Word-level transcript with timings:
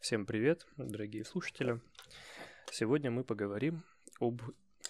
Всем 0.00 0.24
привет, 0.24 0.66
дорогие 0.78 1.26
слушатели. 1.26 1.78
Сегодня 2.72 3.10
мы 3.10 3.22
поговорим 3.22 3.84
об 4.18 4.40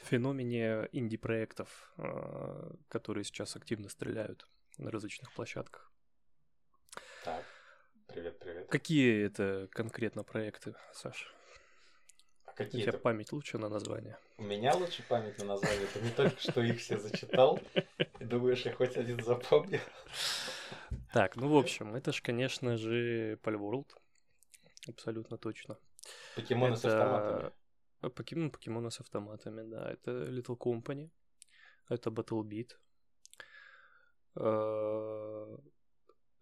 феномене 0.05 0.89
инди-проектов, 0.93 1.93
э, 1.99 2.71
которые 2.89 3.25
сейчас 3.25 3.57
активно 3.57 3.89
стреляют 3.89 4.47
на 4.79 4.93
различных 4.93 5.33
площадках. 5.33 5.91
Так, 7.25 7.45
привет, 8.07 8.39
привет. 8.39 8.69
Какие 8.69 9.27
это 9.27 9.69
конкретно 9.73 10.23
проекты, 10.23 10.77
Саша? 10.93 11.27
А 12.47 12.53
какие 12.53 12.83
У 12.83 12.85
тебя 12.85 12.93
это... 12.93 12.99
память 12.99 13.33
лучше 13.33 13.59
на 13.59 13.69
название? 13.69 14.17
У 14.39 14.45
меня 14.45 14.77
лучше 14.77 15.03
память 15.09 15.37
на 15.39 15.45
название. 15.45 15.89
Ты 15.93 16.03
не 16.03 16.11
только 16.11 16.41
что 16.41 16.63
их 16.63 16.79
все 16.79 16.99
зачитал. 16.99 17.59
И 18.21 18.25
думаешь, 18.25 18.63
я 18.65 18.73
хоть 18.73 18.97
один 18.97 19.21
запомнил. 19.25 19.81
Так, 21.13 21.35
ну 21.35 21.49
в 21.49 21.57
общем, 21.57 21.97
это 21.97 22.13
же, 22.13 22.23
конечно 22.23 22.77
же, 22.77 23.41
Palworld. 23.43 23.89
Абсолютно 24.91 25.37
точно. 25.39 25.79
Покемоны 26.37 26.77
с 26.77 26.85
автоматами. 26.85 27.53
А, 28.03 28.09
Покемон, 28.11 28.51
покемоны 28.51 28.91
с 28.91 29.01
автоматами, 29.01 29.63
да. 29.71 29.91
Это 29.93 30.11
Little 30.11 30.57
Company. 30.57 31.11
Это 31.89 32.11
Battle 32.11 32.43
Beat. 32.43 32.71
А, 34.37 35.59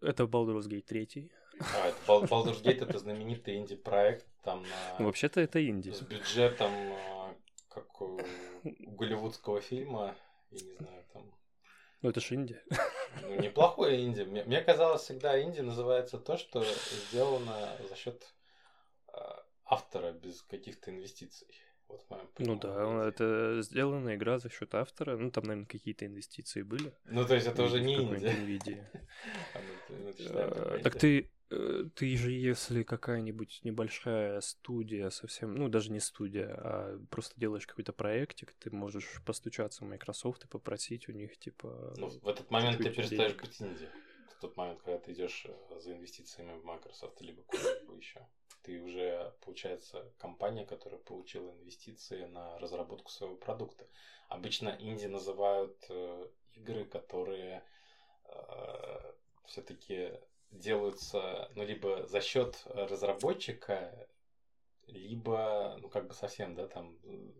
Это 0.01 0.23
Baldur's 0.23 0.67
Gate 0.69 0.83
3. 0.85 1.31
А, 1.59 1.87
это 1.89 1.97
Bal- 2.07 2.27
Baldur's 2.29 2.61
Gate 2.63 2.83
это 2.87 2.97
знаменитый 2.99 3.57
инди-проект, 3.57 4.25
там 4.43 4.63
Ну, 4.63 4.99
на- 4.99 5.05
вообще-то 5.05 5.41
это 5.41 5.59
инди. 5.67 5.89
с 5.91 6.01
бюджетом, 6.01 6.71
как 7.67 8.01
у 8.01 8.17
голливудского 8.97 9.59
фильма, 9.59 10.15
я 10.51 10.57
не 10.61 10.73
знаю, 10.77 11.03
там 11.13 11.35
Ну, 12.01 12.09
это 12.09 12.21
же 12.21 12.35
инди. 12.35 12.61
Ну, 13.21 13.35
неплохое 13.41 14.01
инди. 14.05 14.21
Мне, 14.21 14.43
мне 14.45 14.61
казалось, 14.61 15.01
всегда 15.01 15.41
инди 15.41 15.59
называется 15.59 16.17
то, 16.17 16.37
что 16.37 16.63
сделано 17.09 17.75
за 17.89 17.95
счет 17.97 18.33
автора 19.89 20.11
без 20.11 20.41
каких-то 20.43 20.91
инвестиций. 20.91 21.47
Вот 21.87 22.05
Ну 22.37 22.55
да, 22.55 23.07
это 23.07 23.61
сделана 23.63 24.15
игра 24.15 24.37
за 24.37 24.49
счет 24.49 24.75
автора. 24.75 25.17
Ну, 25.17 25.31
там, 25.31 25.45
наверное, 25.45 25.65
какие-то 25.65 26.05
инвестиции 26.05 26.61
были. 26.61 26.93
Ну, 27.05 27.25
то 27.25 27.33
есть 27.33 27.47
это 27.47 27.63
уже 27.63 27.81
не. 27.81 27.95
NVIDIA. 27.95 28.85
А 30.31 30.79
Так 30.83 30.99
ты, 30.99 31.31
э, 31.49 31.85
ты 31.95 32.15
же, 32.15 32.31
если 32.31 32.83
какая-нибудь 32.83 33.61
небольшая 33.63 34.39
студия 34.41 35.09
совсем, 35.09 35.55
ну, 35.55 35.67
даже 35.67 35.91
не 35.91 35.99
студия, 35.99 36.53
а 36.53 36.99
просто 37.09 37.33
делаешь 37.39 37.65
какой-то 37.65 37.91
проектик, 37.91 38.53
ты 38.59 38.69
можешь 38.69 39.21
постучаться 39.25 39.83
в 39.83 39.87
Microsoft 39.87 40.45
и 40.45 40.47
попросить 40.47 41.09
у 41.09 41.11
них, 41.11 41.39
типа... 41.39 41.95
Ну, 41.97 42.09
в 42.09 42.27
этот 42.27 42.51
момент 42.51 42.77
ты 42.77 42.91
перестаешь 42.91 43.31
денег. 43.31 43.41
быть 43.41 43.61
инди. 43.61 43.89
В 44.37 44.41
тот 44.41 44.55
момент, 44.57 44.79
когда 44.83 44.99
ты 44.99 45.11
идешь 45.11 45.47
э, 45.47 45.79
за 45.79 45.93
инвестициями 45.93 46.59
в 46.59 46.63
Microsoft 46.63 47.19
либо 47.21 47.41
куда-либо 47.41 47.95
еще. 47.95 48.19
Ты 48.63 48.81
уже, 48.81 49.33
получается, 49.41 50.11
компания, 50.17 50.65
которая 50.65 50.99
получила 50.99 51.51
инвестиции 51.51 52.25
на 52.25 52.59
разработку 52.59 53.09
своего 53.09 53.35
продукта. 53.35 53.87
Обычно 54.27 54.75
инди 54.79 55.05
называют 55.05 55.77
э, 55.89 56.27
игры, 56.55 56.85
которые 56.85 57.63
все-таки 59.45 60.13
делаются, 60.51 61.49
ну, 61.55 61.63
либо 61.63 62.05
за 62.05 62.21
счет 62.21 62.61
разработчика, 62.65 64.07
либо, 64.87 65.77
ну, 65.79 65.89
как 65.89 66.07
бы 66.07 66.13
совсем, 66.13 66.55
да, 66.55 66.67
там, 66.67 66.97
э, 67.03 67.31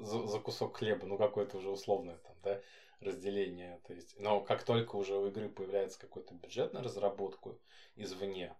за, 0.00 0.26
за 0.26 0.40
кусок 0.40 0.76
хлеба, 0.76 1.06
ну, 1.06 1.16
какое-то 1.16 1.58
уже 1.58 1.70
условное 1.70 2.16
там, 2.18 2.36
да, 2.42 2.60
разделение. 3.00 3.80
То 3.86 3.92
есть, 3.92 4.18
но 4.18 4.40
как 4.40 4.64
только 4.64 4.96
уже 4.96 5.16
у 5.16 5.28
игры 5.28 5.48
появляется 5.48 6.00
какой-то 6.00 6.34
бюджет 6.34 6.72
на 6.72 6.82
разработку 6.82 7.60
извне, 7.96 8.56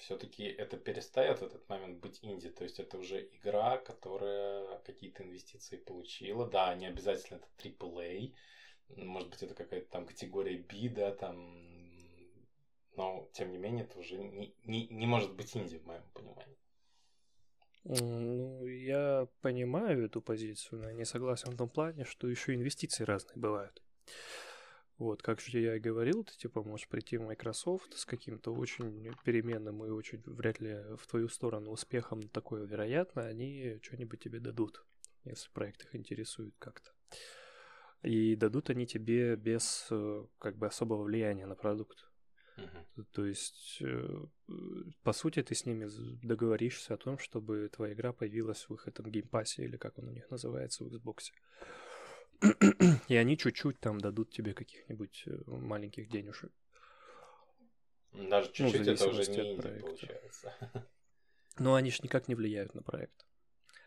все-таки 0.00 0.44
это 0.44 0.76
перестает 0.76 1.38
в 1.38 1.42
этот 1.44 1.68
момент 1.68 2.00
быть 2.00 2.18
инди. 2.22 2.50
То 2.50 2.64
есть 2.64 2.80
это 2.80 2.98
уже 2.98 3.28
игра, 3.32 3.78
которая 3.78 4.78
какие-то 4.80 5.22
инвестиции 5.22 5.76
получила. 5.76 6.46
Да, 6.46 6.74
не 6.74 6.86
обязательно 6.86 7.38
это 7.38 7.48
AAA. 7.58 8.34
Может 8.96 9.30
быть, 9.30 9.42
это 9.42 9.54
какая-то 9.54 9.90
там 9.90 10.06
категория 10.06 10.58
B, 10.58 10.88
да, 10.88 11.12
там. 11.14 11.70
Но, 12.96 13.28
тем 13.32 13.52
не 13.52 13.58
менее, 13.58 13.84
это 13.84 13.98
уже 13.98 14.16
не, 14.16 14.54
не, 14.64 14.88
не 14.88 15.06
может 15.06 15.34
быть 15.34 15.56
инди, 15.56 15.78
в 15.78 15.86
моем 15.86 16.02
понимании. 16.12 16.58
Ну, 17.84 18.66
я 18.66 19.26
понимаю 19.40 20.04
эту 20.04 20.20
позицию, 20.20 20.80
но 20.80 20.88
я 20.88 20.94
не 20.94 21.04
согласен 21.04 21.52
в 21.52 21.56
том 21.56 21.68
плане, 21.68 22.04
что 22.04 22.28
еще 22.28 22.54
инвестиции 22.54 23.04
разные 23.04 23.36
бывают. 23.36 23.82
Вот, 25.00 25.22
как 25.22 25.40
же 25.40 25.58
я 25.58 25.76
и 25.76 25.80
говорил, 25.80 26.24
ты 26.24 26.36
типа 26.36 26.62
можешь 26.62 26.86
прийти 26.86 27.16
в 27.16 27.22
Microsoft 27.22 27.96
с 27.96 28.04
каким-то 28.04 28.52
очень 28.52 29.10
переменным 29.24 29.82
и 29.82 29.88
очень 29.88 30.22
вряд 30.26 30.60
ли 30.60 30.76
в 30.98 31.06
твою 31.06 31.30
сторону 31.30 31.70
успехом 31.70 32.28
такое 32.28 32.66
вероятно, 32.66 33.24
они 33.24 33.78
что-нибудь 33.80 34.20
тебе 34.20 34.40
дадут, 34.40 34.84
если 35.24 35.50
проект 35.54 35.84
их 35.84 35.94
интересует 35.96 36.54
как-то. 36.58 36.90
И 38.02 38.36
дадут 38.36 38.68
они 38.68 38.86
тебе 38.86 39.36
без 39.36 39.86
э, 39.90 40.26
как 40.38 40.58
бы 40.58 40.66
особого 40.66 41.04
влияния 41.04 41.46
на 41.46 41.54
продукт. 41.54 42.06
Мгм. 42.58 43.06
То 43.12 43.24
есть, 43.24 43.78
э, 43.80 44.26
по 45.02 45.14
сути, 45.14 45.42
ты 45.42 45.54
с 45.54 45.64
ними 45.64 45.88
договоришься 46.22 46.92
о 46.92 46.98
том, 46.98 47.16
чтобы 47.16 47.70
твоя 47.72 47.94
игра 47.94 48.12
появилась 48.12 48.68
в 48.68 48.74
их 48.74 48.86
этом 48.86 49.10
Game 49.10 49.32
Pass 49.32 49.53
е, 49.53 49.64
или 49.64 49.78
как 49.78 49.98
он 49.98 50.08
у 50.08 50.12
них 50.12 50.30
называется 50.30 50.84
в 50.84 50.94
Xbox. 50.94 51.32
И 53.08 53.16
они 53.16 53.36
чуть-чуть 53.36 53.80
там 53.80 54.00
дадут 54.00 54.30
тебе 54.30 54.54
каких-нибудь 54.54 55.24
э, 55.26 55.38
маленьких 55.46 56.08
денежек. 56.08 56.52
Даже 58.12 58.48
Ну, 58.48 58.52
чуть-чуть 58.52 58.86
это 58.86 59.08
уже 59.08 59.30
не 59.30 59.54
инди 59.54 59.80
получается. 59.80 60.54
Но 61.58 61.74
они 61.74 61.90
же 61.90 62.00
никак 62.02 62.28
не 62.28 62.34
влияют 62.34 62.74
на 62.74 62.82
проект. 62.82 63.26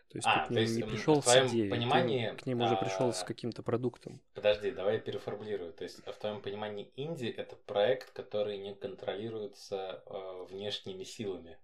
То 0.08 0.18
есть 0.18 0.28
А, 0.28 0.40
ты 0.40 0.44
к 0.44 0.48
то 0.48 0.54
ним 0.54 0.62
есть, 0.62 0.76
не 0.76 0.82
пришел 0.84 1.20
в 1.20 1.24
с 1.24 1.24
твоем 1.24 1.48
идеей, 1.48 1.64
ты 1.64 1.76
понимании, 1.76 2.36
к 2.36 2.46
ним 2.46 2.60
уже 2.60 2.76
пришел 2.76 3.12
с 3.12 3.22
а, 3.22 3.26
каким-то 3.26 3.64
продуктом. 3.64 4.20
Подожди, 4.34 4.70
давай 4.70 4.94
я 4.94 5.00
переформулирую. 5.00 5.72
То 5.72 5.82
есть, 5.82 6.06
в 6.06 6.12
твоем 6.12 6.40
понимании, 6.40 6.92
инди 6.94 7.26
это 7.26 7.56
проект, 7.56 8.12
который 8.12 8.58
не 8.58 8.76
контролируется 8.76 10.04
э, 10.06 10.44
внешними 10.48 11.02
силами. 11.02 11.58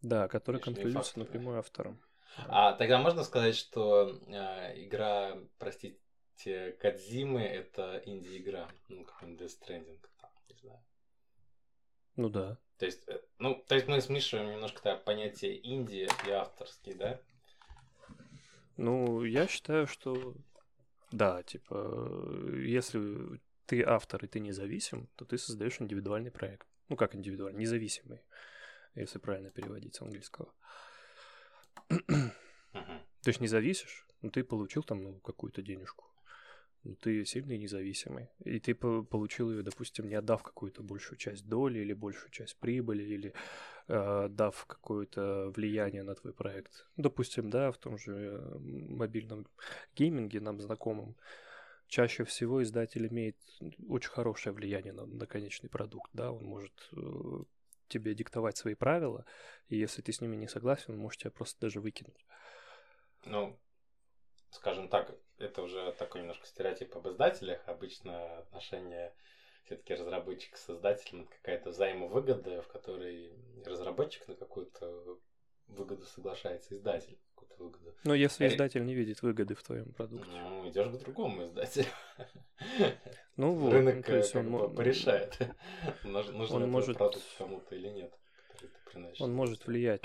Да, 0.00 0.28
который 0.28 0.60
контролируется 0.60 1.14
факторы. 1.14 1.26
напрямую 1.26 1.58
автором. 1.58 2.00
А 2.36 2.72
тогда 2.74 2.98
можно 2.98 3.24
сказать, 3.24 3.56
что 3.56 4.20
э, 4.28 4.84
игра, 4.84 5.36
простите, 5.58 5.98
Кадзимы 6.80 7.42
это 7.42 8.02
инди-игра. 8.04 8.68
Ну, 8.88 9.04
какой-нибудь 9.04 9.42
Death 9.42 9.60
Stranding, 9.60 10.00
там, 10.20 10.30
не 10.48 10.54
знаю. 10.56 10.84
Ну 12.16 12.28
да. 12.28 12.58
То 12.78 12.86
есть, 12.86 13.08
э, 13.08 13.20
ну, 13.38 13.62
то 13.66 13.74
есть 13.74 13.86
мы 13.86 14.00
смешиваем 14.00 14.50
немножко 14.50 14.82
так, 14.82 15.04
понятие 15.04 15.64
инди 15.66 16.08
и 16.26 16.30
авторский, 16.30 16.94
да? 16.94 17.20
Ну, 18.76 19.22
я 19.24 19.46
считаю, 19.46 19.86
что 19.86 20.34
да, 21.12 21.42
типа, 21.42 21.74
э, 21.74 22.62
если 22.64 23.40
ты 23.66 23.82
автор 23.82 24.24
и 24.24 24.28
ты 24.28 24.40
независим, 24.40 25.08
то 25.16 25.24
ты 25.26 25.36
создаешь 25.36 25.80
индивидуальный 25.80 26.30
проект. 26.30 26.66
Ну, 26.88 26.96
как 26.96 27.14
индивидуальный, 27.14 27.60
независимый, 27.60 28.22
если 28.94 29.18
правильно 29.18 29.50
переводить 29.50 29.94
с 29.94 30.02
английского. 30.02 30.52
Мгм. 31.88 33.02
Ты 33.22 33.32
же 33.32 33.40
не 33.40 33.48
зависишь, 33.48 34.06
но 34.22 34.30
ты 34.30 34.42
получил 34.42 34.82
там 34.82 35.02
ну, 35.02 35.20
какую-то 35.20 35.62
денежку. 35.62 36.11
Ну, 36.84 36.96
ты 36.96 37.24
сильный 37.24 37.56
и 37.56 37.58
независимый. 37.58 38.28
И 38.44 38.58
ты 38.58 38.74
по- 38.74 39.04
получил 39.04 39.50
ее, 39.50 39.62
допустим, 39.62 40.08
не 40.08 40.16
отдав 40.16 40.42
какую-то 40.42 40.82
большую 40.82 41.16
часть 41.16 41.48
доли 41.48 41.78
или 41.78 41.92
большую 41.92 42.30
часть 42.30 42.56
прибыли, 42.58 43.04
или 43.04 43.34
э, 43.88 44.28
дав 44.28 44.66
какое-то 44.66 45.52
влияние 45.54 46.02
на 46.02 46.14
твой 46.14 46.32
проект. 46.32 46.86
Допустим, 46.96 47.50
да, 47.50 47.70
в 47.70 47.78
том 47.78 47.98
же 47.98 48.12
э, 48.12 48.58
мобильном 48.58 49.46
гейминге 49.94 50.40
нам 50.40 50.60
знакомым. 50.60 51.16
Чаще 51.86 52.24
всего 52.24 52.62
издатель 52.62 53.06
имеет 53.06 53.36
очень 53.88 54.10
хорошее 54.10 54.54
влияние 54.54 54.92
на, 54.92 55.06
на 55.06 55.26
конечный 55.26 55.68
продукт, 55.68 56.10
да, 56.14 56.32
он 56.32 56.44
может 56.44 56.72
э, 56.96 57.44
тебе 57.88 58.14
диктовать 58.14 58.56
свои 58.56 58.74
правила, 58.74 59.24
и 59.68 59.76
если 59.76 60.02
ты 60.02 60.12
с 60.12 60.20
ними 60.20 60.34
не 60.34 60.48
согласен, 60.48 60.94
он 60.94 60.98
может 60.98 61.20
тебя 61.20 61.30
просто 61.30 61.60
даже 61.60 61.80
выкинуть. 61.80 62.26
Ну, 63.26 63.58
скажем 64.50 64.88
так, 64.88 65.14
это 65.38 65.62
уже 65.62 65.92
такой 65.92 66.20
немножко 66.22 66.46
стереотип 66.46 66.96
об 66.96 67.08
издателях. 67.08 67.60
Обычно 67.66 68.38
отношения 68.38 69.14
все-таки 69.64 69.94
разработчик 69.94 70.56
с 70.56 70.70
издателем 70.70 71.22
это 71.22 71.30
какая-то 71.36 71.70
взаимовыгода, 71.70 72.62
в 72.62 72.68
которой 72.68 73.32
разработчик 73.64 74.26
на 74.28 74.34
какую-то 74.34 75.18
выгоду 75.68 76.04
соглашается, 76.04 76.74
издатель 76.76 77.12
на 77.12 77.30
какую-то 77.34 77.56
выгоду. 77.62 77.94
Но 78.04 78.14
если 78.14 78.46
Э, 78.46 78.48
издатель 78.48 78.84
не 78.84 78.94
видит 78.94 79.22
выгоды 79.22 79.54
в 79.54 79.62
твоем 79.62 79.92
продукте. 79.92 80.28
Ну, 80.30 80.68
идешь 80.68 80.88
к 80.88 80.98
другому 80.98 81.44
издателю. 81.46 81.86
Ну 83.36 83.54
вот, 83.54 83.72
Рынок 83.72 83.96
ну, 83.96 84.02
то 84.02 84.12
э, 84.12 84.16
есть 84.18 84.32
как 84.32 84.44
он, 84.46 84.74
порешает, 84.74 85.38
нуж- 86.04 86.30
нужен 86.32 86.56
он 86.56 86.62
этот 86.62 86.72
может- 86.72 86.98
продукт 86.98 87.24
кому-то 87.38 87.74
или 87.74 87.88
нет. 87.88 88.12
Он 89.20 89.32
может 89.34 89.66
влиять 89.66 90.02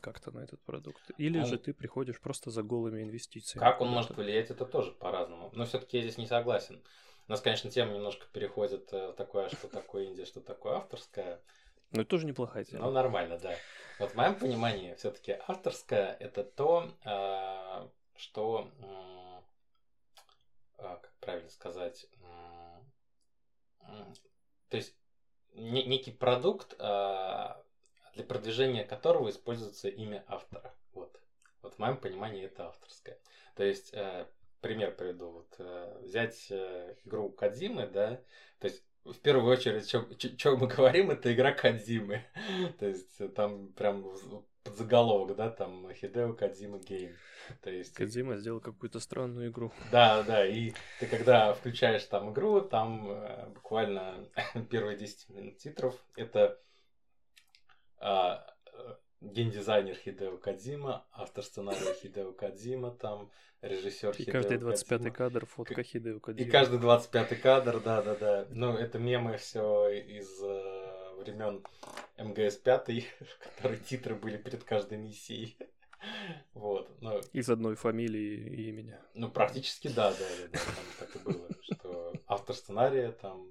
как-то 0.00 0.30
на 0.32 0.40
этот 0.40 0.60
продукт. 0.62 1.10
Или 1.18 1.40
Он- 1.40 1.46
же 1.46 1.58
ты 1.58 1.72
приходишь 1.72 2.20
просто 2.20 2.50
за 2.50 2.62
голыми 2.62 3.02
инвестициями. 3.02 3.64
Как 3.64 3.80
он 3.80 3.88
может 3.88 4.16
влиять, 4.16 4.50
это 4.50 4.64
тоже 4.66 4.92
по-разному. 4.92 5.50
Но 5.52 5.64
все-таки 5.64 5.98
я 5.98 6.02
здесь 6.02 6.18
не 6.18 6.26
согласен. 6.26 6.82
У 7.28 7.32
нас, 7.32 7.40
конечно, 7.40 7.70
тема 7.70 7.92
немножко 7.92 8.26
переходит 8.32 8.92
в 8.92 9.12
такое, 9.14 9.48
что 9.48 9.68
такое 9.68 10.04
Индия, 10.04 10.24
что 10.24 10.40
такое 10.40 10.74
авторское. 10.76 11.40
Ну, 11.90 12.02
это 12.02 12.10
тоже 12.10 12.26
неплохая 12.26 12.64
тема. 12.64 12.84
Ну, 12.86 12.90
нормально, 12.92 13.38
да. 13.38 13.54
Вот 13.98 14.12
в 14.12 14.14
моем 14.14 14.34
понимании 14.36 14.94
все-таки 14.94 15.38
авторское 15.46 16.16
это 16.20 16.44
то, 16.44 16.92
а, 17.04 17.90
что, 18.16 18.70
а, 18.82 19.42
как 20.76 21.12
правильно 21.20 21.48
сказать, 21.48 22.06
то 24.68 24.76
есть 24.76 24.94
некий 25.54 26.12
продукт, 26.12 26.74
а, 26.78 27.62
для 28.16 28.24
продвижения 28.24 28.84
которого 28.84 29.30
используется 29.30 29.88
имя 29.88 30.24
автора. 30.26 30.74
Вот. 30.92 31.20
Вот 31.62 31.74
в 31.74 31.78
моем 31.78 31.98
понимании 31.98 32.44
это 32.44 32.66
авторское. 32.66 33.18
То 33.54 33.62
есть, 33.62 33.92
э, 33.92 34.26
пример 34.60 34.96
приведу. 34.96 35.30
Вот, 35.30 35.54
э, 35.58 36.00
взять 36.02 36.46
э, 36.50 36.96
игру 37.04 37.30
Кадзимы, 37.30 37.86
да, 37.86 38.20
то 38.58 38.66
есть 38.66 38.82
в 39.04 39.20
первую 39.20 39.52
очередь, 39.52 39.88
что 40.38 40.56
мы 40.56 40.66
говорим, 40.66 41.10
это 41.10 41.32
игра 41.32 41.52
Кадзимы. 41.52 42.24
То 42.80 42.86
есть 42.86 43.34
там 43.34 43.68
прям 43.74 44.04
подзаголовок, 44.64 45.36
да, 45.36 45.50
там 45.50 45.92
Хидео 45.94 46.32
Кадзима 46.32 46.78
Гейм. 46.78 47.14
То 47.62 47.70
есть... 47.70 47.94
Кадзима 47.94 48.36
сделал 48.36 48.60
какую-то 48.60 48.98
странную 48.98 49.50
игру. 49.50 49.72
Да, 49.92 50.22
да, 50.24 50.44
и 50.44 50.72
ты 50.98 51.06
когда 51.06 51.54
включаешь 51.54 52.04
там 52.04 52.32
игру, 52.32 52.60
там 52.60 53.08
э, 53.10 53.46
буквально 53.54 54.28
первые 54.70 54.96
10 54.96 55.28
минут 55.30 55.58
титров, 55.58 55.94
это 56.16 56.58
э, 58.00 58.36
геймдизайнер 59.20 59.94
Хидео 59.96 60.36
Кадзима, 60.38 61.06
автор 61.12 61.44
сценария 61.44 61.94
Хидео 61.94 62.32
Кадзима, 62.32 62.90
там 62.92 63.30
режиссер 63.62 64.14
И 64.18 64.24
каждый 64.24 64.58
25-й 64.58 65.10
кадр 65.10 65.46
фотка 65.46 65.82
Хидео 65.82 66.20
Кадзима. 66.20 66.46
И 66.46 66.50
каждый 66.50 66.78
25-й 66.78 67.36
кадр, 67.36 67.80
да, 67.80 68.02
да, 68.02 68.14
да. 68.16 68.46
Ну, 68.50 68.74
это 68.74 68.98
мемы 68.98 69.36
все 69.36 69.88
из 69.88 70.42
э, 70.42 71.14
времен 71.16 71.64
МГС 72.18 72.56
5, 72.56 72.88
в 72.88 73.38
которой 73.38 73.78
титры 73.78 74.14
были 74.14 74.36
перед 74.36 74.64
каждой 74.64 74.98
миссией. 74.98 75.56
Вот. 76.54 76.88
Но... 77.00 77.20
Из 77.32 77.48
одной 77.48 77.74
фамилии 77.74 78.36
и 78.36 78.68
имени. 78.68 78.96
Ну, 79.14 79.30
практически 79.30 79.88
да, 79.88 80.10
да, 80.12 80.18
да, 80.18 80.48
да, 80.52 80.58
там 80.58 80.84
так 80.98 81.16
и 81.16 81.18
было, 81.18 81.48
что 81.62 82.12
автор 82.26 82.54
сценария, 82.54 83.12
там, 83.12 83.50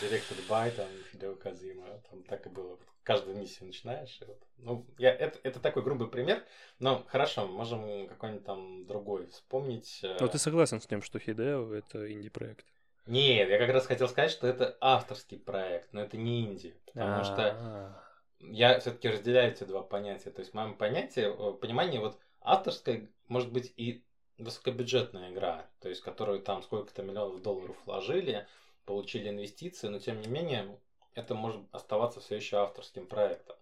директор 0.00 0.36
э, 0.38 0.48
бай, 0.48 0.70
там, 0.70 0.88
Хидео 1.10 1.34
Казима, 1.34 1.86
там 2.10 2.22
так 2.22 2.46
и 2.46 2.48
было 2.48 2.78
каждую 3.02 3.36
миссию 3.36 3.66
начинаешь. 3.66 4.18
И 4.20 4.24
вот. 4.24 4.38
Ну, 4.58 4.86
я, 4.98 5.14
это, 5.14 5.38
это 5.42 5.60
такой 5.60 5.82
грубый 5.82 6.08
пример, 6.08 6.44
но 6.78 7.04
хорошо, 7.08 7.46
можем 7.46 8.06
какой-нибудь 8.08 8.44
там 8.44 8.86
другой 8.86 9.26
вспомнить. 9.28 10.00
Э. 10.02 10.16
Но 10.20 10.28
ты 10.28 10.38
согласен 10.38 10.80
с 10.80 10.86
тем, 10.86 11.02
что 11.02 11.18
Хидео 11.18 11.72
это 11.72 12.12
инди-проект? 12.12 12.66
Нет, 13.06 13.48
я 13.48 13.58
как 13.58 13.70
раз 13.70 13.86
хотел 13.86 14.08
сказать, 14.08 14.30
что 14.30 14.46
это 14.46 14.76
авторский 14.82 15.38
проект, 15.38 15.92
но 15.92 16.02
это 16.02 16.18
не 16.18 16.42
инди. 16.42 16.74
Потому 16.92 17.24
что 17.24 17.96
я 18.40 18.78
все-таки 18.80 19.08
разделяю 19.08 19.52
эти 19.52 19.64
два 19.64 19.82
понятия. 19.82 20.30
То 20.30 20.40
есть, 20.40 20.52
в 20.52 20.54
моем 20.54 20.74
понятии, 20.74 21.22
э, 21.22 21.54
понимании, 21.54 21.98
вот 21.98 22.18
авторская 22.40 23.08
может 23.26 23.50
быть 23.52 23.72
и 23.76 24.04
высокобюджетная 24.38 25.32
игра, 25.32 25.66
то 25.80 25.88
есть, 25.88 26.02
которую 26.02 26.40
там 26.40 26.62
сколько-то 26.62 27.02
миллионов 27.02 27.42
долларов 27.42 27.76
вложили, 27.86 28.46
получили 28.88 29.28
инвестиции, 29.28 29.88
но 29.88 29.98
тем 29.98 30.18
не 30.22 30.28
менее 30.28 30.80
это 31.14 31.34
может 31.34 31.62
оставаться 31.72 32.20
все 32.20 32.36
еще 32.36 32.56
авторским 32.56 33.06
проектом. 33.06 33.54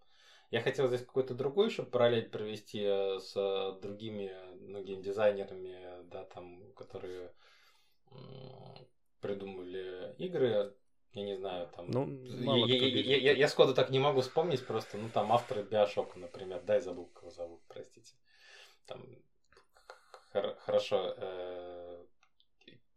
Я 0.52 0.60
хотел 0.60 0.86
здесь 0.86 1.00
какой-то 1.00 1.34
другой 1.34 1.66
еще 1.66 1.82
параллель 1.82 2.30
провести 2.30 2.84
э, 2.84 3.18
с 3.18 3.78
другими 3.82 4.32
ну, 4.60 4.84
геймдизайнерами, 4.84 6.04
да, 6.04 6.24
там, 6.26 6.72
которые 6.74 7.32
придумывали 9.20 10.14
игры. 10.18 10.72
Я 11.12 11.22
не 11.24 11.34
знаю, 11.34 11.68
там. 11.74 11.90
Ну, 11.90 12.06
я, 12.66 12.76
я, 12.76 12.86
я, 12.86 13.16
я, 13.16 13.32
я 13.32 13.48
сходу 13.48 13.74
так 13.74 13.90
не 13.90 13.98
могу 13.98 14.20
вспомнить, 14.20 14.64
просто, 14.64 14.96
ну, 14.96 15.08
там 15.08 15.32
авторы 15.32 15.64
Биошока, 15.64 16.20
например, 16.20 16.62
дай 16.62 16.80
забыл, 16.80 17.06
кого 17.06 17.32
зовут, 17.32 17.60
простите. 17.66 18.14
Там 18.86 19.04
хорошо. 20.64 21.14
Э, 21.16 22.04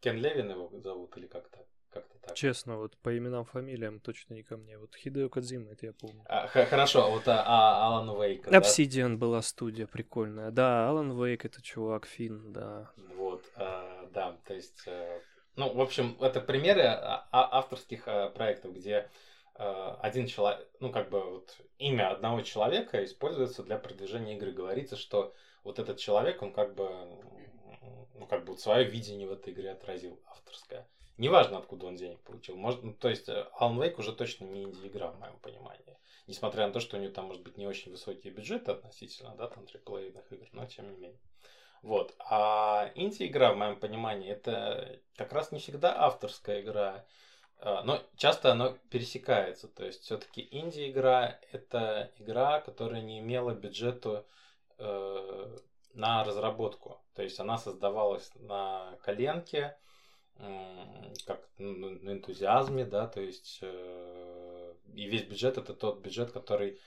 Кен 0.02 0.18
Левин 0.18 0.52
его 0.52 0.70
зовут 0.80 1.18
или 1.18 1.26
как-то? 1.26 1.66
Как-то 1.92 2.18
так. 2.20 2.36
Честно, 2.36 2.78
вот 2.78 2.96
по 2.98 3.18
именам, 3.18 3.46
фамилиям 3.46 4.00
точно 4.00 4.36
не 4.36 4.44
ко 4.44 4.58
мне. 4.58 4.78
Вот 4.78 4.96
Хидео 4.96 5.30
Кадзима, 5.30 5.72
это 5.72 5.88
я 5.88 5.94
помню. 5.94 6.24
А, 6.26 6.48
хорошо, 6.48 7.06
а 7.06 7.10
вот 7.10 7.28
а, 7.28 7.44
а, 7.46 7.88
Алан 7.88 8.22
Вейк. 8.22 8.48
Obsidian 8.48 9.12
да? 9.12 9.18
была 9.18 9.42
студия 9.42 9.88
прикольная. 9.88 10.52
Да, 10.52 10.90
Алан 10.90 11.12
Вейк 11.20 11.46
это 11.46 11.62
чувак 11.62 12.06
Фин, 12.06 12.54
да. 12.54 12.92
Вот, 13.16 13.44
а, 13.56 14.08
да, 14.14 14.38
то 14.46 14.54
есть... 14.54 14.84
А, 14.88 15.22
ну, 15.56 15.74
в 15.74 15.82
общем, 15.82 16.16
это 16.22 16.40
примеры 16.40 16.84
а, 16.84 17.28
авторских 17.32 18.08
а, 18.08 18.30
проектов, 18.30 18.74
где 18.76 19.10
а, 19.56 20.00
один 20.02 20.26
человек, 20.28 20.66
ну, 20.80 20.92
как 20.92 21.10
бы 21.10 21.20
вот 21.20 21.58
имя 21.80 22.12
одного 22.12 22.42
человека 22.44 23.04
используется 23.04 23.64
для 23.64 23.78
продвижения 23.78 24.38
игры. 24.38 24.54
Говорится, 24.54 24.96
что 24.96 25.34
вот 25.64 25.80
этот 25.80 25.98
человек, 25.98 26.42
он 26.42 26.54
как 26.54 26.76
бы, 26.76 26.90
ну, 28.16 28.26
как 28.26 28.46
бы 28.46 28.54
вот 28.54 28.62
свое 28.62 28.86
видение 28.86 29.28
в 29.28 29.34
этой 29.34 29.52
игре 29.52 29.72
отразил 29.72 30.18
авторское. 30.28 30.88
Неважно, 31.20 31.58
откуда 31.58 31.88
он 31.88 31.98
денег 31.98 32.22
получил. 32.22 32.56
Может, 32.56 32.82
ну, 32.82 32.94
то 32.94 33.10
есть 33.10 33.28
э, 33.28 33.46
Alan 33.60 33.78
Wake 33.78 34.00
уже 34.00 34.14
точно 34.14 34.46
не 34.46 34.64
инди-игра, 34.64 35.12
в 35.12 35.20
моем 35.20 35.38
понимании. 35.40 36.00
Несмотря 36.28 36.66
на 36.66 36.72
то, 36.72 36.80
что 36.80 36.96
у 36.96 37.00
него 37.02 37.12
там 37.12 37.26
может 37.26 37.44
быть 37.44 37.58
не 37.58 37.68
очень 37.68 37.92
высокие 37.92 38.32
бюджеты 38.32 38.72
относительно, 38.72 39.36
да, 39.36 39.48
там 39.48 39.66
триплейных 39.66 40.32
игр, 40.32 40.48
но 40.54 40.66
тем 40.66 40.90
не 40.90 40.96
менее. 40.96 41.20
Вот. 41.82 42.16
А 42.20 42.90
инди-игра, 42.96 43.52
в 43.52 43.58
моем 43.58 43.78
понимании, 43.78 44.32
это 44.32 45.02
как 45.18 45.34
раз 45.34 45.52
не 45.52 45.60
всегда 45.60 45.94
авторская 46.06 46.62
игра, 46.62 47.06
а, 47.58 47.84
но 47.84 48.02
часто 48.16 48.54
она 48.54 48.78
пересекается. 48.90 49.68
То 49.68 49.86
есть 49.86 50.04
все-таки 50.04 50.48
инди-игра 50.52 51.38
это 51.52 52.12
игра, 52.18 52.62
которая 52.62 53.02
не 53.02 53.20
имела 53.20 53.52
бюджету 53.52 54.26
э, 54.78 55.58
на 55.94 56.24
разработку. 56.24 57.02
То 57.14 57.24
есть 57.24 57.42
она 57.42 57.58
создавалась 57.58 58.32
на 58.36 58.98
коленке, 59.04 59.78
как 61.26 61.48
на 61.58 62.12
энтузиазме, 62.12 62.86
да, 62.86 63.08
то 63.08 63.22
есть 63.22 63.60
э, 63.62 64.74
и 64.94 65.06
весь 65.06 65.24
бюджет 65.24 65.58
это 65.58 65.74
тот 65.74 66.00
бюджет, 66.00 66.32
который 66.32 66.80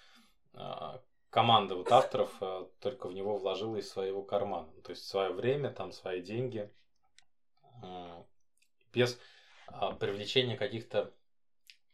а, 0.54 1.00
команда 1.30 1.76
вот 1.76 1.92
авторов 1.92 2.34
э, 2.40 2.66
только 2.80 3.08
в 3.08 3.12
него 3.12 3.36
вложила 3.36 3.76
из 3.76 3.90
своего 3.90 4.22
кармана, 4.22 4.68
то 4.82 4.90
есть 4.90 5.06
свое 5.06 5.32
время, 5.32 5.70
там 5.70 5.92
свои 5.92 6.22
деньги, 6.22 6.70
без 8.92 9.18
а, 9.66 9.92
привлечения 9.92 10.56
каких-то 10.56 11.12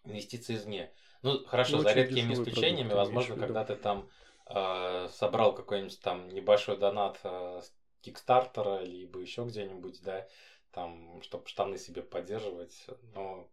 инвестиций 0.05 0.57
извне. 0.57 0.93
Ну 1.23 1.45
хорошо, 1.47 1.79
ну, 1.79 1.83
за 1.83 1.93
редкими 1.93 2.35
исключениями, 2.35 2.91
продукт, 2.91 3.07
возможно, 3.15 3.37
когда 3.37 3.65
ты 3.65 3.75
там 3.77 4.09
э, 4.47 5.09
собрал 5.11 5.55
какой-нибудь 5.55 6.01
там 6.01 6.29
небольшой 6.29 6.77
донат 6.77 7.19
э, 7.25 7.61
Кикстартера 8.01 8.83
либо 8.83 9.19
еще 9.21 9.45
где-нибудь, 9.45 10.03
да, 10.03 10.27
там, 10.73 11.21
чтобы 11.23 11.47
штаны 11.47 11.79
себе 11.79 12.03
поддерживать, 12.03 12.87
но 13.15 13.51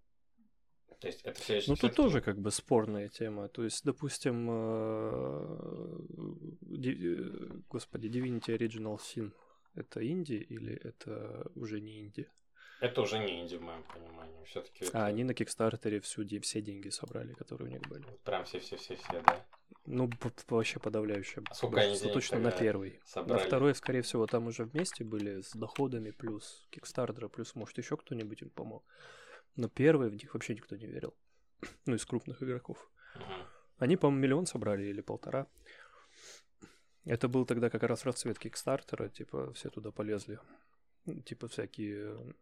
то 1.00 1.08
есть 1.08 1.22
это 1.24 1.40
все 1.42 1.58
еще... 1.58 1.72
Ну, 1.72 1.76
тут 1.76 1.96
тоже 1.96 2.22
как 2.22 2.40
бы 2.40 2.52
спорная 2.52 3.10
тема. 3.10 3.50
То 3.50 3.64
есть, 3.64 3.84
допустим, 3.84 4.48
э, 4.50 5.98
э, 6.86 7.60
господи, 7.70 8.08
Divinity 8.08 8.58
Original 8.58 8.98
Sin 8.98 9.32
это 9.76 10.06
инди 10.08 10.36
или 10.36 10.74
это 10.74 11.46
уже 11.56 11.82
не 11.82 12.00
инди? 12.00 12.30
Это 12.82 13.02
уже 13.02 13.20
не 13.20 13.42
инди 13.42 13.56
в 13.56 13.62
моем 13.62 13.84
понимании. 13.84 14.44
Все-таки. 14.46 14.86
Это... 14.86 15.04
А 15.04 15.06
они 15.08 15.24
на 15.24 15.34
Кикстартере 15.34 16.00
всю, 16.00 16.26
все 16.42 16.62
деньги 16.62 16.90
собрали, 16.90 17.34
которые 17.34 17.70
у 17.70 17.72
них 17.72 17.82
были. 17.84 18.06
Прям 18.24 18.46
все-все-все-все, 18.46 19.22
да. 19.22 19.46
Ну, 19.86 20.10
вообще 20.48 20.80
подавляющее. 20.80 21.44
А 21.50 21.54
сколько 21.54 21.82
они 21.82 21.98
денег 21.98 22.14
Точно 22.14 22.40
на 22.40 22.52
первый. 22.52 23.00
Собрали? 23.06 23.40
На 23.40 23.46
второй, 23.46 23.76
скорее 23.76 24.02
всего, 24.02 24.26
там 24.26 24.48
уже 24.48 24.64
вместе 24.64 25.04
были 25.04 25.42
с 25.42 25.52
доходами 25.52 26.12
плюс 26.12 26.68
Кикстартера, 26.72 27.28
плюс, 27.28 27.54
может, 27.56 27.78
еще 27.78 27.96
кто-нибудь 27.96 28.42
им 28.42 28.50
помог. 28.50 28.84
Но 29.56 29.70
первый 29.70 30.10
в 30.10 30.16
них 30.16 30.34
вообще 30.34 30.56
никто 30.56 30.76
не 30.76 30.88
верил. 30.88 31.14
Ну, 31.86 31.96
из 31.96 32.06
крупных 32.06 32.42
игроков. 32.42 32.90
Угу. 33.16 33.24
Они, 33.78 33.98
по-моему, 33.98 34.24
миллион 34.24 34.46
собрали 34.46 34.86
или 34.86 35.02
полтора. 35.02 35.48
Это 37.06 37.28
был 37.28 37.46
тогда 37.46 37.70
как 37.70 37.84
раз 37.84 38.06
расцвет 38.06 38.40
Кикстартера, 38.40 39.10
типа, 39.10 39.54
все 39.54 39.70
туда 39.70 39.92
полезли. 39.92 40.40
Типа 41.26 41.48
всякие 41.48 42.36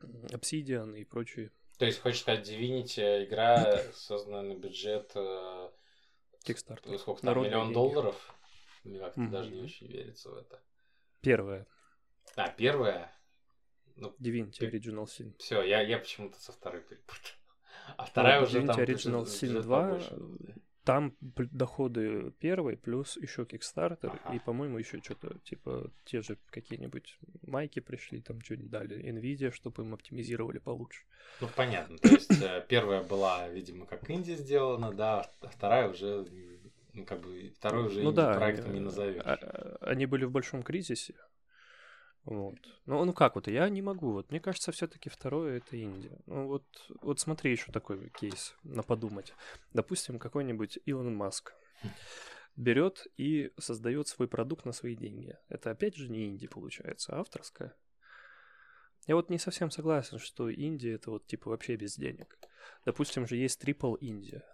Obsidian 0.00 0.96
и 0.96 1.04
прочие. 1.04 1.50
То 1.78 1.86
есть, 1.86 1.98
хочешь 2.00 2.20
сказать, 2.20 2.48
Divinity 2.48 3.24
игра, 3.24 3.82
созданная 3.94 4.42
на 4.42 4.54
бюджет 4.54 5.10
э, 5.16 5.70
Kickstarter. 6.44 6.98
Сколько 6.98 7.22
там, 7.22 7.42
миллион 7.42 7.66
деньги. 7.66 7.74
долларов? 7.74 8.34
Мне 8.84 8.98
как-то 8.98 9.20
mm-hmm. 9.20 9.30
даже 9.30 9.50
не 9.50 9.62
очень 9.62 9.86
верится 9.86 10.30
в 10.30 10.36
это. 10.36 10.60
Первая. 11.20 11.66
А, 12.36 12.48
первая? 12.48 13.12
Ну, 13.96 14.14
Divinity 14.18 14.60
Original 14.60 15.04
Sin. 15.04 15.34
Все, 15.38 15.62
я, 15.62 15.80
я 15.80 15.98
почему-то 15.98 16.40
со 16.40 16.52
второй 16.52 16.80
перепутал. 16.82 17.32
А 17.96 18.04
вторая 18.04 18.40
ну, 18.40 18.46
уже 18.46 18.60
Divinity 18.60 18.66
там... 18.66 18.80
Original 18.80 19.24
Sin 19.24 19.60
2, 19.60 20.00
там 20.84 21.16
доходы 21.20 22.32
первые, 22.40 22.76
плюс 22.76 23.16
еще 23.16 23.42
Kickstarter, 23.42 24.18
ага. 24.24 24.34
и, 24.34 24.38
по-моему, 24.40 24.78
еще 24.78 24.98
что-то, 24.98 25.38
типа, 25.44 25.90
те 26.04 26.22
же 26.22 26.38
какие-нибудь 26.50 27.18
майки 27.46 27.80
пришли, 27.80 28.20
там 28.20 28.40
что-нибудь 28.40 28.70
дали, 28.70 29.12
Nvidia, 29.12 29.52
чтобы 29.52 29.82
им 29.82 29.94
оптимизировали 29.94 30.58
получше. 30.58 31.04
Ну, 31.40 31.48
понятно. 31.54 31.98
То 31.98 32.08
есть, 32.08 32.42
э, 32.42 32.64
первая 32.68 33.02
была, 33.02 33.48
видимо, 33.48 33.86
как 33.86 34.10
Инди 34.10 34.34
сделана, 34.34 34.92
да, 34.92 35.30
а 35.40 35.48
вторая 35.48 35.88
уже, 35.88 36.26
ну, 36.94 37.04
как 37.04 37.20
бы, 37.20 37.52
второй 37.56 37.86
уже 37.86 38.02
ну, 38.02 38.10
да, 38.10 38.34
проектом 38.34 38.74
не 38.74 38.80
назовешь. 38.80 39.22
А, 39.24 39.38
а, 39.40 39.78
они 39.82 40.06
были 40.06 40.24
в 40.24 40.32
большом 40.32 40.62
кризисе, 40.64 41.14
вот. 42.24 42.58
Ну, 42.86 43.04
ну 43.04 43.12
как 43.12 43.34
вот, 43.34 43.48
я 43.48 43.68
не 43.68 43.82
могу. 43.82 44.12
Вот 44.12 44.30
мне 44.30 44.40
кажется, 44.40 44.70
все-таки 44.72 45.10
второе 45.10 45.58
это 45.58 45.76
Индия. 45.76 46.18
Ну 46.26 46.46
вот, 46.46 46.64
вот 47.00 47.18
смотри 47.18 47.50
еще 47.52 47.72
такой 47.72 48.10
кейс 48.10 48.54
на 48.62 48.82
подумать. 48.82 49.34
Допустим, 49.72 50.18
какой-нибудь 50.18 50.78
Илон 50.86 51.14
Маск 51.16 51.52
берет 52.56 53.06
и 53.16 53.52
создает 53.58 54.08
свой 54.08 54.28
продукт 54.28 54.64
на 54.64 54.72
свои 54.72 54.94
деньги. 54.94 55.36
Это 55.48 55.70
опять 55.70 55.96
же 55.96 56.08
не 56.08 56.26
Индия 56.26 56.48
получается, 56.48 57.12
а 57.12 57.20
авторская. 57.20 57.74
Я 59.08 59.16
вот 59.16 59.30
не 59.30 59.38
совсем 59.38 59.70
согласен, 59.70 60.18
что 60.18 60.48
Индия 60.48 60.94
это 60.94 61.10
вот 61.10 61.26
типа 61.26 61.50
вообще 61.50 61.74
без 61.74 61.96
денег. 61.96 62.38
Допустим 62.84 63.26
же 63.26 63.36
есть 63.36 63.62
Triple 63.62 63.98
Индия. 63.98 64.44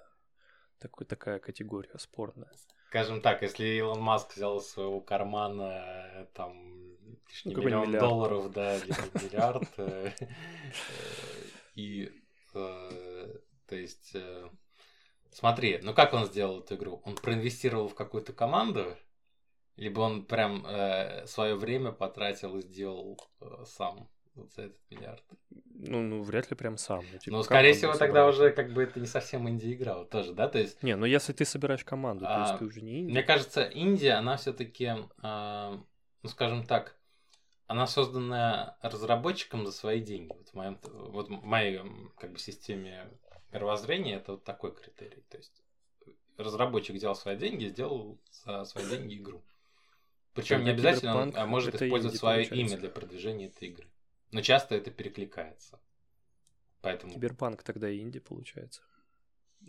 Такой, 0.79 1.07
такая 1.07 1.39
категория 1.39 1.99
спорная. 1.99 2.51
Скажем 2.89 3.21
так, 3.21 3.43
если 3.43 3.67
Илон 3.67 4.01
Маск 4.01 4.35
взял 4.35 4.61
из 4.61 4.67
своего 4.67 5.03
кармана 5.03 5.83
э, 6.15 6.27
там 6.33 6.55
ну, 7.45 7.63
миллион 7.63 7.89
миллиард. 7.89 8.09
долларов, 8.09 8.51
да, 8.51 8.79
миллиард, 9.23 9.69
э, 9.77 10.11
э, 10.21 10.23
и 11.75 12.11
то 12.55 13.77
есть 13.77 14.17
смотри, 15.31 15.81
ну 15.83 15.93
как 15.93 16.15
он 16.15 16.25
сделал 16.25 16.61
эту 16.61 16.77
игру? 16.77 17.03
Он 17.05 17.15
проинвестировал 17.15 17.89
в 17.89 17.95
какую-то 17.95 18.33
команду, 18.33 18.97
либо 19.77 20.01
он 20.01 20.25
прям 20.25 20.67
свое 21.27 21.57
время 21.57 21.93
потратил 21.93 22.57
и 22.57 22.63
сделал 22.63 23.21
сам 23.67 24.09
вот 24.39 24.53
за 24.53 24.63
этот 24.63 24.81
миллиард. 24.91 25.23
Ну, 25.75 26.03
ну, 26.03 26.23
вряд 26.23 26.51
ли 26.51 26.57
прям 26.57 26.77
сам. 26.77 27.05
Ну, 27.13 27.19
типа, 27.19 27.37
ну 27.37 27.43
скорее 27.43 27.75
всего, 27.75 27.95
тогда 27.95 28.27
уже 28.27 28.51
как 28.51 28.73
бы 28.73 28.83
это 28.83 28.99
не 28.99 29.07
совсем 29.07 29.49
инди-игра 29.49 29.99
вот 29.99 30.11
тоже, 30.11 30.33
да? 30.33 30.49
То 30.49 30.59
есть... 30.59 30.83
Не, 30.83 30.97
ну 30.97 31.07
если 31.07 31.33
ты 31.33 31.45
собираешь 31.45 31.85
команду, 31.85 32.25
а, 32.27 32.35
то 32.35 32.41
есть 32.41 32.55
а, 32.55 32.59
ты 32.59 32.65
уже 32.65 32.81
не 32.81 33.01
инди. 33.01 33.11
Мне 33.13 33.23
кажется, 33.23 33.63
Индия, 33.63 34.15
она 34.15 34.37
все 34.37 34.53
таки 34.53 34.93
а, 35.23 35.81
ну, 36.23 36.29
скажем 36.29 36.67
так, 36.67 36.97
она 37.67 37.87
создана 37.87 38.77
разработчиком 38.83 39.67
за 39.67 39.73
свои 39.73 40.01
деньги. 40.01 40.33
Вот 40.33 40.49
в, 40.49 40.55
моем, 40.55 40.79
вот 40.83 41.29
в 41.29 41.45
моей 41.45 41.81
как 42.19 42.33
бы, 42.33 42.39
системе 42.39 43.11
мировоззрения 43.53 44.17
это 44.17 44.33
вот 44.33 44.45
такой 44.45 44.75
критерий. 44.75 45.23
То 45.29 45.37
есть 45.37 45.63
разработчик 46.37 46.97
взял 46.97 47.15
свои 47.15 47.37
деньги 47.37 47.67
сделал 47.67 48.19
за 48.31 48.65
свои 48.65 48.89
деньги 48.89 49.17
игру. 49.17 49.43
Причем 50.35 50.65
не 50.65 50.71
обязательно 50.71 51.17
он 51.17 51.33
а 51.35 51.47
может 51.47 51.75
использовать 51.75 52.17
свое 52.17 52.47
получается. 52.47 52.75
имя 52.75 52.81
для 52.81 52.91
продвижения 52.91 53.47
этой 53.47 53.69
игры. 53.69 53.89
Но 54.33 54.43
часто 54.43 54.75
это 54.75 54.91
перекликается. 54.91 55.81
Поэтому... 56.81 57.13
Киберпанк 57.13 57.63
тогда 57.63 57.89
и 57.89 58.01
инди 58.01 58.21
получается. 58.21 58.83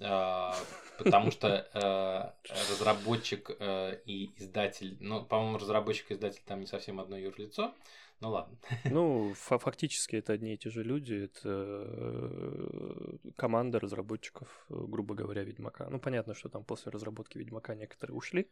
А, 0.01 0.55
потому 0.97 1.31
что 1.31 1.67
э, 1.73 2.51
разработчик 2.69 3.51
э, 3.59 3.99
и 4.05 4.31
издатель, 4.37 4.97
ну, 4.99 5.25
по-моему, 5.25 5.57
разработчик 5.57 6.11
и 6.11 6.13
издатель 6.13 6.41
там 6.45 6.61
не 6.61 6.67
совсем 6.67 6.99
одно 6.99 7.17
юрлицо, 7.17 7.73
ну 8.19 8.29
ладно. 8.29 8.57
Ну, 8.85 9.33
фактически 9.33 10.17
это 10.17 10.33
одни 10.33 10.53
и 10.53 10.57
те 10.57 10.69
же 10.69 10.83
люди, 10.83 11.25
это 11.25 11.49
э, 11.49 13.17
команда 13.35 13.79
разработчиков, 13.79 14.47
грубо 14.69 15.15
говоря, 15.15 15.43
Ведьмака. 15.43 15.89
Ну, 15.89 15.99
понятно, 15.99 16.33
что 16.33 16.49
там 16.49 16.63
после 16.63 16.91
разработки 16.91 17.37
Ведьмака 17.37 17.75
некоторые 17.75 18.15
ушли, 18.15 18.49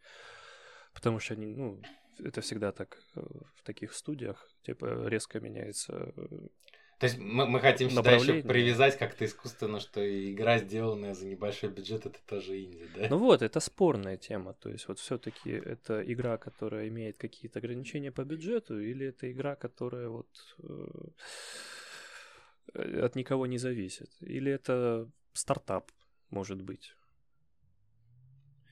потому 0.92 1.20
что 1.20 1.34
они, 1.34 1.46
ну, 1.46 1.80
это 2.18 2.40
всегда 2.40 2.72
так 2.72 2.98
э, 3.14 3.20
в 3.56 3.62
таких 3.62 3.92
студиях, 3.94 4.50
типа 4.62 5.06
резко 5.08 5.40
меняется 5.40 6.12
то 6.98 7.06
есть 7.06 7.18
мы, 7.18 7.46
мы 7.46 7.60
хотим 7.60 7.90
сюда 7.90 8.12
еще 8.12 8.42
привязать 8.42 8.98
как-то 8.98 9.24
искусственно, 9.24 9.78
что 9.78 10.00
игра, 10.02 10.58
сделанная 10.58 11.14
за 11.14 11.26
небольшой 11.26 11.70
бюджет, 11.70 12.06
это 12.06 12.18
тоже 12.26 12.60
инди, 12.64 12.88
да? 12.96 13.06
Ну 13.08 13.18
вот, 13.18 13.40
это 13.42 13.60
спорная 13.60 14.16
тема. 14.16 14.54
То 14.54 14.68
есть 14.68 14.88
вот 14.88 14.98
все-таки 14.98 15.50
это 15.50 16.02
игра, 16.02 16.38
которая 16.38 16.88
имеет 16.88 17.16
какие-то 17.16 17.60
ограничения 17.60 18.10
по 18.10 18.24
бюджету, 18.24 18.80
или 18.80 19.06
это 19.06 19.30
игра, 19.30 19.54
которая 19.54 20.08
вот 20.08 20.26
э, 22.74 23.00
от 23.04 23.14
никого 23.14 23.46
не 23.46 23.58
зависит, 23.58 24.10
или 24.18 24.50
это 24.50 25.08
стартап, 25.34 25.92
может 26.30 26.60
быть. 26.62 26.96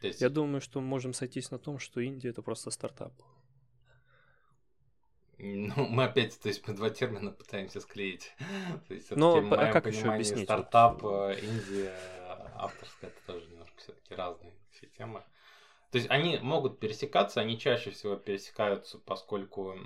Есть... 0.03 0.21
Я 0.21 0.31
думаю, 0.31 0.61
что 0.61 0.81
можем 0.81 1.13
сойтись 1.13 1.53
на 1.53 1.59
том, 1.61 1.79
что 1.79 2.01
Индия 2.01 2.31
это 2.31 2.43
просто 2.43 2.73
стартап. 2.73 3.13
Ну, 5.39 5.87
мы 5.89 6.05
опять, 6.05 6.41
то 6.41 6.49
есть 6.49 6.67
мы 6.67 6.75
два 6.75 6.89
термина 6.91 7.31
пытаемся 7.31 7.81
склеить. 7.81 8.33
то 8.89 8.95
есть, 8.95 9.11
Но 9.11 9.41
в 9.41 9.53
а 9.53 9.71
как 9.71 9.87
еще 9.87 10.09
объяснить? 10.09 10.45
Стартап, 10.45 11.05
э, 11.05 11.39
Индия, 11.43 11.95
авторская, 12.57 13.11
это 13.11 13.21
тоже 13.27 13.47
немножко 13.51 13.77
все-таки 13.79 14.15
разные 14.15 14.53
все 14.71 14.87
темы. 14.87 15.23
То 15.91 15.99
есть 15.99 16.11
они 16.11 16.39
могут 16.39 16.79
пересекаться, 16.79 17.41
они 17.41 17.59
чаще 17.59 17.91
всего 17.91 18.17
пересекаются, 18.17 18.99
поскольку 18.99 19.77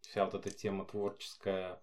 вся 0.00 0.24
вот 0.24 0.34
эта 0.34 0.50
тема 0.50 0.84
творческая, 0.84 1.80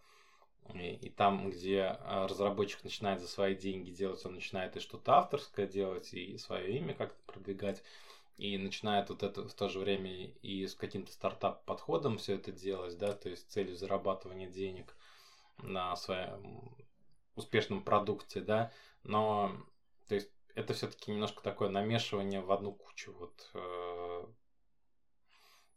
и, 0.74 0.96
и 0.96 1.10
там, 1.10 1.50
где 1.50 1.98
а, 2.02 2.28
разработчик 2.28 2.84
начинает 2.84 3.20
за 3.22 3.28
свои 3.28 3.56
деньги 3.56 3.92
делать, 3.92 4.26
он 4.26 4.36
начинает 4.36 4.76
и 4.76 4.80
что-то 4.80 5.14
авторское 5.14 5.68
делать, 5.68 6.14
и 6.14 6.38
свое 6.38 6.78
имя 6.78 6.94
как-то 6.94 7.20
продвигать 7.26 7.84
и 8.42 8.58
начинает 8.58 9.10
вот 9.10 9.22
это 9.22 9.48
в 9.48 9.54
то 9.54 9.70
же 9.70 9.78
время 9.78 10.26
и 10.42 10.66
с 10.66 10.74
каким-то 10.74 11.12
стартап-подходом 11.12 12.18
все 12.18 12.36
это 12.36 12.52
делать, 12.52 12.98
да, 12.98 13.14
то 13.14 13.30
есть 13.30 13.52
целью 13.52 13.76
зарабатывания 13.76 14.50
денег 14.50 14.96
на 15.60 15.96
своем 15.96 16.76
успешном 17.36 17.84
продукте, 17.84 18.42
да, 18.42 18.72
но 19.04 19.56
то 20.08 20.16
есть 20.16 20.32
это 20.56 20.74
все-таки 20.74 21.12
немножко 21.12 21.44
такое 21.44 21.70
намешивание 21.70 22.42
в 22.42 22.52
одну 22.52 22.74
кучу 22.74 23.14
вот 23.14 23.52
э, 23.54 24.26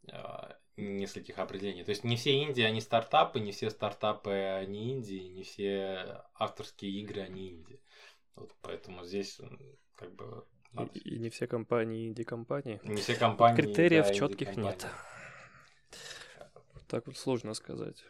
э, 0.09 0.52
нескольких 0.78 1.38
определений. 1.38 1.85
То 1.85 1.90
есть 1.90 2.02
не 2.02 2.16
все 2.16 2.33
Индии, 2.33 2.62
они 2.62 2.80
стартапы, 2.80 3.40
не 3.40 3.52
все 3.52 3.68
стартапы, 3.68 4.33
они 4.33 4.88
Индии, 4.88 5.28
не 5.28 5.42
все 5.42 6.25
авторские 6.35 6.92
игры, 6.92 7.21
они 7.21 7.50
Индии. 7.50 7.83
Вот 8.37 8.54
поэтому 8.62 9.04
здесь 9.04 9.38
как 9.97 10.14
бы 10.14 10.47
и, 10.78 10.98
и 10.98 11.18
не 11.18 11.30
все 11.30 11.46
компании 11.46 12.08
инди-компании. 12.08 12.80
Не 12.84 12.96
все 12.96 13.14
компании. 13.14 13.60
Критериев 13.60 14.08
да, 14.08 14.14
четких 14.14 14.56
нет. 14.56 14.86
Так 16.88 17.06
вот 17.06 17.16
сложно 17.16 17.54
сказать. 17.54 18.04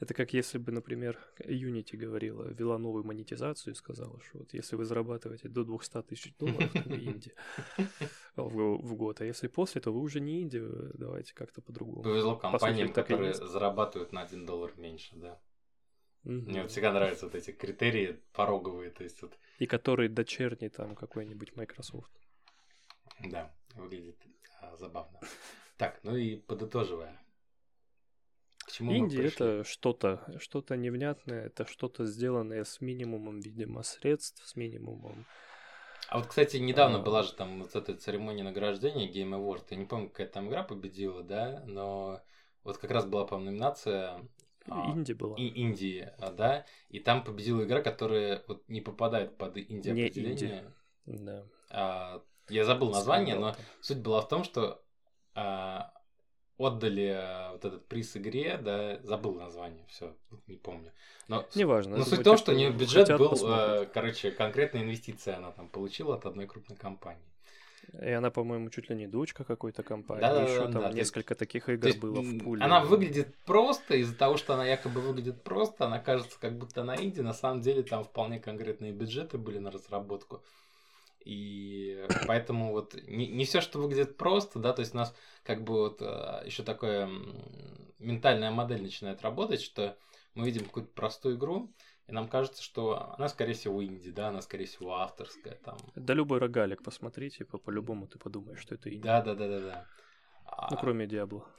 Это 0.00 0.14
как 0.14 0.34
если 0.34 0.58
бы, 0.58 0.72
например, 0.72 1.18
Unity 1.40 1.96
говорила, 1.96 2.44
вела 2.44 2.78
новую 2.78 3.04
монетизацию 3.04 3.72
и 3.72 3.76
сказала, 3.76 4.20
что 4.20 4.40
вот 4.40 4.52
если 4.52 4.76
вы 4.76 4.84
зарабатываете 4.84 5.48
до 5.48 5.64
200 5.64 6.02
тысяч 6.02 6.36
долларов, 6.36 6.70
то 6.72 6.82
вы 6.86 6.96
инди 7.04 7.32
в, 8.36 8.94
год, 8.94 9.20
а 9.20 9.24
если 9.24 9.48
после, 9.48 9.80
то 9.80 9.92
вы 9.92 10.00
уже 10.00 10.20
не 10.20 10.42
инди, 10.42 10.62
давайте 10.94 11.34
как-то 11.34 11.62
по-другому. 11.62 12.02
Повезло 12.02 12.36
компаниям, 12.36 12.92
которые 12.92 13.34
зарабатывают 13.34 14.12
на 14.12 14.22
1 14.22 14.46
доллар 14.46 14.72
меньше, 14.76 15.16
да. 15.16 15.40
Mm-hmm. 16.24 16.48
Мне 16.48 16.62
вот 16.62 16.70
всегда 16.70 16.92
нравятся 16.92 17.26
вот 17.26 17.34
эти 17.34 17.50
критерии 17.50 18.20
пороговые, 18.32 18.90
то 18.90 19.02
есть 19.02 19.20
вот. 19.22 19.36
И 19.58 19.66
которые 19.66 20.08
дочерний 20.08 20.68
там 20.68 20.94
какой-нибудь 20.94 21.56
Microsoft. 21.56 22.12
Да, 23.20 23.52
выглядит 23.74 24.16
а, 24.60 24.76
забавно. 24.76 25.20
Так, 25.76 26.00
ну 26.04 26.16
и 26.16 26.36
подытоживая. 26.36 27.20
К 28.58 28.70
чему 28.70 28.92
Индия 28.92 29.26
это 29.26 29.64
что-то, 29.64 30.24
что-то 30.38 30.76
невнятное, 30.76 31.46
это 31.46 31.66
что-то 31.66 32.06
сделанное 32.06 32.62
с 32.64 32.80
минимумом, 32.80 33.40
видимо, 33.40 33.82
средств, 33.82 34.46
с 34.46 34.54
минимумом. 34.54 35.26
А 36.08 36.18
вот, 36.18 36.28
кстати, 36.28 36.58
недавно 36.58 36.98
а... 36.98 37.02
была 37.02 37.22
же 37.24 37.32
там 37.32 37.62
вот 37.62 37.74
эта 37.74 37.96
церемония 37.96 38.44
награждения 38.44 39.10
Game 39.10 39.36
Award. 39.36 39.64
Я 39.70 39.76
не 39.78 39.86
помню, 39.86 40.08
какая 40.08 40.28
там 40.28 40.48
игра 40.48 40.62
победила, 40.62 41.22
да, 41.22 41.64
но 41.66 42.22
вот 42.62 42.78
как 42.78 42.92
раз 42.92 43.06
была, 43.06 43.26
по-моему, 43.26 43.50
номинация 43.50 44.20
а, 44.68 44.90
Инди 44.92 45.12
была. 45.12 45.36
И 45.36 45.46
Индии, 45.46 46.10
а, 46.18 46.30
да. 46.30 46.66
И 46.88 47.00
там 47.00 47.24
победила 47.24 47.62
игра, 47.64 47.80
которая 47.80 48.42
вот 48.48 48.68
не 48.68 48.80
попадает 48.80 49.36
под 49.36 49.56
инди 49.56 49.90
определение. 49.90 50.72
Да. 51.06 51.44
А, 51.70 52.22
я 52.48 52.64
забыл 52.64 52.90
название, 52.90 53.36
но 53.36 53.56
суть 53.80 53.98
была 53.98 54.20
в 54.20 54.28
том, 54.28 54.44
что 54.44 54.82
а, 55.34 55.92
отдали 56.58 57.14
а, 57.14 57.52
вот 57.52 57.64
этот 57.64 57.86
приз 57.88 58.16
игре, 58.16 58.58
да, 58.58 58.98
забыл 59.02 59.34
название, 59.34 59.84
все, 59.88 60.16
не 60.46 60.56
помню. 60.56 60.92
Но, 61.28 61.46
Неважно. 61.54 61.96
Но 61.96 62.04
суть 62.04 62.20
в 62.20 62.24
том, 62.24 62.36
что 62.36 62.52
у 62.52 62.54
нее 62.54 62.70
бюджет 62.70 63.08
был, 63.16 63.34
а, 63.44 63.86
короче, 63.86 64.30
конкретная 64.30 64.82
инвестиция 64.82 65.36
она 65.36 65.52
там 65.52 65.68
получила 65.68 66.16
от 66.16 66.26
одной 66.26 66.46
крупной 66.46 66.76
компании. 66.76 67.32
И 68.00 68.10
она, 68.10 68.30
по-моему, 68.30 68.70
чуть 68.70 68.88
ли 68.88 68.96
не 68.96 69.06
дочка 69.06 69.44
какой-то 69.44 69.82
компании. 69.82 70.22
Да, 70.22 70.42
Еще 70.42 70.66
да, 70.66 70.72
там 70.72 70.82
да, 70.82 70.92
несколько 70.92 71.32
есть, 71.32 71.38
таких 71.38 71.68
игр 71.68 71.86
есть, 71.86 71.98
было 71.98 72.20
в 72.20 72.38
пуле. 72.38 72.62
Она 72.64 72.80
выглядит 72.80 73.34
просто, 73.44 73.96
из-за 73.96 74.16
того, 74.16 74.36
что 74.36 74.54
она 74.54 74.66
якобы 74.66 75.00
выглядит 75.00 75.42
просто, 75.42 75.86
она 75.86 75.98
кажется, 75.98 76.38
как 76.40 76.56
будто 76.56 76.84
на 76.84 76.96
инди. 76.96 77.20
На 77.20 77.34
самом 77.34 77.60
деле 77.60 77.82
там 77.82 78.04
вполне 78.04 78.40
конкретные 78.40 78.92
бюджеты 78.92 79.38
были 79.38 79.58
на 79.58 79.70
разработку. 79.70 80.42
И 81.24 82.04
поэтому 82.26 82.72
вот 82.72 82.94
не, 83.06 83.28
не 83.28 83.44
все, 83.44 83.60
что 83.60 83.78
выглядит 83.78 84.16
просто, 84.16 84.58
да, 84.58 84.72
то 84.72 84.80
есть 84.80 84.94
у 84.94 84.98
нас 84.98 85.14
как 85.44 85.62
бы 85.62 85.74
вот 85.74 85.98
а, 86.00 86.42
еще 86.44 86.62
такая 86.62 87.08
ментальная 87.98 88.50
модель 88.50 88.82
начинает 88.82 89.22
работать, 89.22 89.60
что 89.60 89.96
мы 90.34 90.46
видим 90.46 90.64
какую-то 90.64 90.90
простую 90.92 91.36
игру, 91.36 91.70
и 92.12 92.14
нам 92.14 92.28
кажется, 92.28 92.62
что 92.62 93.14
она, 93.16 93.26
скорее 93.30 93.54
всего, 93.54 93.82
инди, 93.82 94.10
да, 94.10 94.28
она, 94.28 94.42
скорее 94.42 94.66
всего, 94.66 94.96
авторская 94.96 95.54
там. 95.54 95.78
Да 95.94 96.12
любой 96.12 96.40
рогалик 96.40 96.82
посмотри, 96.82 97.30
типа, 97.30 97.56
по-любому 97.56 98.06
ты 98.06 98.18
подумаешь, 98.18 98.60
что 98.60 98.74
это 98.74 98.90
инди. 98.90 99.02
Да, 99.02 99.22
да, 99.22 99.34
да, 99.34 99.48
да, 99.48 99.60
да. 99.60 99.86
Ну, 100.70 100.76
кроме 100.76 101.06
Диабло. 101.06 101.48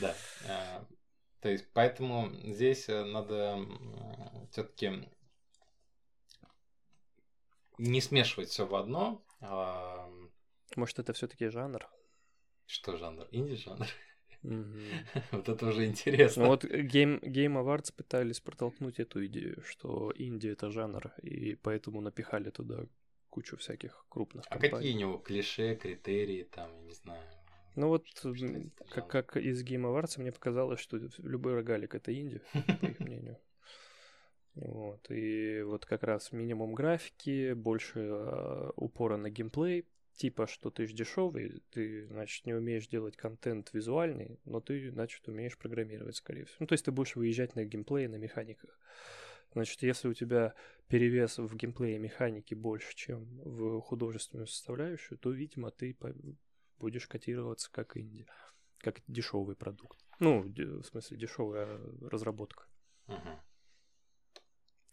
Да. 0.00 0.14
А, 0.48 0.84
то 1.40 1.48
есть, 1.48 1.72
поэтому 1.72 2.30
здесь 2.44 2.88
э, 2.88 3.04
надо 3.04 3.60
все-таки 4.50 5.08
не 7.78 8.00
смешивать 8.00 8.48
все 8.48 8.66
в 8.66 8.74
одно. 8.74 9.24
А, 9.40 10.08
Может, 10.74 10.98
это 10.98 11.12
все-таки 11.12 11.48
жанр? 11.48 11.88
Что 12.66 12.96
жанр? 12.96 13.28
Инди-жанр? 13.30 13.86
Вот 15.32 15.48
это 15.48 15.66
уже 15.66 15.86
интересно. 15.86 16.44
Ну 16.44 16.48
вот 16.50 16.64
Game, 16.64 17.20
Game 17.20 17.54
Awards 17.54 17.92
пытались 17.94 18.40
протолкнуть 18.40 19.00
эту 19.00 19.26
идею, 19.26 19.62
что 19.66 20.10
Индия 20.12 20.52
это 20.52 20.70
жанр, 20.70 21.12
и 21.22 21.54
поэтому 21.56 22.00
напихали 22.00 22.50
туда 22.50 22.86
кучу 23.30 23.56
всяких 23.56 24.06
крупных 24.08 24.44
компаний. 24.46 24.72
А 24.72 24.76
какие 24.76 24.94
у 24.94 24.98
него 24.98 25.18
клише, 25.18 25.74
критерии, 25.76 26.44
там, 26.44 26.70
я 26.74 26.82
не 26.82 26.92
знаю, 26.92 27.22
ну 27.76 27.88
вот, 27.88 28.06
как, 28.88 29.06
как 29.08 29.36
из 29.36 29.62
Game 29.62 29.82
Awards 29.82 30.18
мне 30.18 30.32
показалось, 30.32 30.80
что 30.80 30.98
любой 31.18 31.54
рогалик 31.54 31.94
это 31.94 32.18
инди, 32.18 32.40
по 32.52 32.58
их 32.86 33.00
мнению. 33.00 33.38
Вот. 34.54 35.10
И 35.10 35.60
вот 35.60 35.84
как 35.84 36.02
раз 36.02 36.32
минимум 36.32 36.72
графики, 36.72 37.52
больше 37.52 38.00
э, 38.00 38.70
упора 38.76 39.18
на 39.18 39.28
геймплей, 39.28 39.84
типа, 40.16 40.46
что 40.46 40.70
ты 40.70 40.86
же 40.86 40.94
дешевый, 40.94 41.62
ты, 41.70 42.06
значит, 42.06 42.46
не 42.46 42.54
умеешь 42.54 42.88
делать 42.88 43.16
контент 43.16 43.72
визуальный, 43.72 44.40
но 44.44 44.60
ты, 44.60 44.90
значит, 44.90 45.26
умеешь 45.28 45.56
программировать, 45.56 46.16
скорее 46.16 46.44
всего. 46.44 46.56
Ну, 46.60 46.66
то 46.66 46.72
есть 46.72 46.84
ты 46.84 46.90
будешь 46.90 47.16
выезжать 47.16 47.54
на 47.54 47.64
геймплее, 47.64 48.08
на 48.08 48.16
механиках. 48.16 48.78
Значит, 49.52 49.82
если 49.82 50.08
у 50.08 50.14
тебя 50.14 50.54
перевес 50.88 51.38
в 51.38 51.54
геймплее 51.54 51.98
механики 51.98 52.54
больше, 52.54 52.94
чем 52.94 53.24
в 53.42 53.80
художественную 53.80 54.46
составляющую, 54.46 55.18
то, 55.18 55.30
видимо, 55.30 55.70
ты 55.70 55.96
будешь 56.78 57.06
котироваться 57.06 57.70
как 57.70 57.96
инди, 57.96 58.26
как 58.78 59.00
дешевый 59.06 59.56
продукт. 59.56 59.98
Ну, 60.18 60.42
в 60.42 60.84
смысле, 60.84 61.16
дешевая 61.16 61.78
разработка. 62.00 62.64
Угу. 63.06 63.28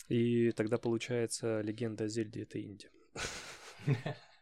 И 0.10 0.51
тогда 0.51 0.77
получается 0.77 1.62
легенда 1.62 2.06
о 2.06 2.08
Зельде 2.08 2.44
это 2.44 2.62
инди. 2.62 2.89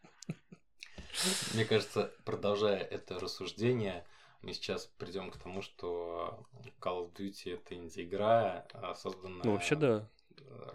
Мне 1.54 1.64
кажется, 1.64 2.12
продолжая 2.24 2.78
это 2.78 3.18
рассуждение, 3.18 4.04
мы 4.42 4.52
сейчас 4.54 4.86
придем 4.98 5.30
к 5.30 5.36
тому, 5.36 5.62
что 5.62 6.46
Call 6.80 7.06
of 7.06 7.12
Duty 7.14 7.54
это 7.54 7.74
инди-игра, 7.74 8.66
а 8.72 8.94
созданная... 8.94 9.42
Ну, 9.44 9.52
вообще, 9.52 9.76
да. 9.76 10.08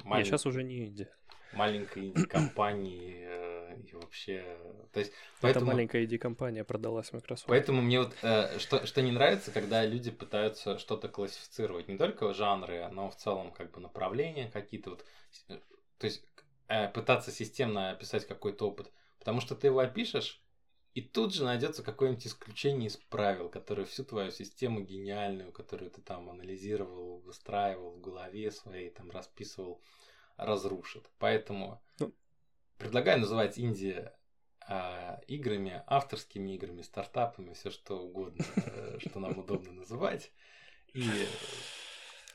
Малень... 0.03 0.25
Я 0.25 0.31
сейчас 0.31 0.45
уже 0.45 0.63
не 0.63 0.85
инди. 0.85 1.07
Маленькой 1.53 2.07
инди-компании 2.07 3.25
э, 3.25 3.77
и 3.87 3.93
вообще... 3.93 4.57
То 4.93 4.99
есть, 4.99 5.11
поэтому... 5.41 5.65
Эта 5.65 5.75
маленькая 5.75 6.05
инди-компания 6.05 6.63
продалась 6.63 7.11
Microsoft. 7.13 7.47
Поэтому 7.47 7.81
мне 7.81 7.99
вот 7.99 8.15
э, 8.21 8.59
что, 8.59 8.85
что 8.85 9.01
не 9.01 9.11
нравится, 9.11 9.51
когда 9.51 9.85
люди 9.85 10.11
пытаются 10.11 10.77
что-то 10.77 11.09
классифицировать. 11.09 11.87
Не 11.87 11.97
только 11.97 12.33
жанры, 12.33 12.87
но 12.91 13.09
в 13.09 13.15
целом 13.15 13.51
как 13.51 13.71
бы 13.71 13.79
направления 13.79 14.49
какие-то. 14.51 14.91
Вот, 14.91 15.05
то 15.47 16.05
есть 16.05 16.23
э, 16.67 16.89
пытаться 16.89 17.31
системно 17.31 17.91
описать 17.91 18.27
какой-то 18.27 18.67
опыт. 18.67 18.91
Потому 19.27 19.41
что 19.41 19.55
ты 19.55 19.67
его 19.67 19.79
опишешь, 19.79 20.41
и 20.93 21.01
тут 21.01 21.33
же 21.33 21.43
найдется 21.43 21.83
какое-нибудь 21.83 22.25
исключение 22.25 22.87
из 22.87 22.95
правил, 22.95 23.49
которое 23.49 23.83
всю 23.83 24.05
твою 24.05 24.31
систему 24.31 24.79
гениальную, 24.79 25.51
которую 25.51 25.91
ты 25.91 26.01
там 26.01 26.29
анализировал, 26.29 27.19
выстраивал 27.19 27.91
в 27.91 27.99
голове 27.99 28.49
своей, 28.51 28.89
там 28.89 29.11
расписывал, 29.11 29.81
разрушит. 30.37 31.09
Поэтому 31.19 31.83
ну, 31.99 32.15
предлагаю 32.77 33.19
называть 33.19 33.57
Индия 33.57 34.17
а, 34.65 35.19
играми, 35.27 35.83
авторскими 35.87 36.55
играми, 36.55 36.81
стартапами, 36.81 37.51
все 37.51 37.69
что 37.69 37.99
угодно, 37.99 38.45
э, 38.55 38.99
что 39.01 39.19
нам 39.19 39.37
удобно 39.37 39.73
называть. 39.73 40.31
И 40.93 41.03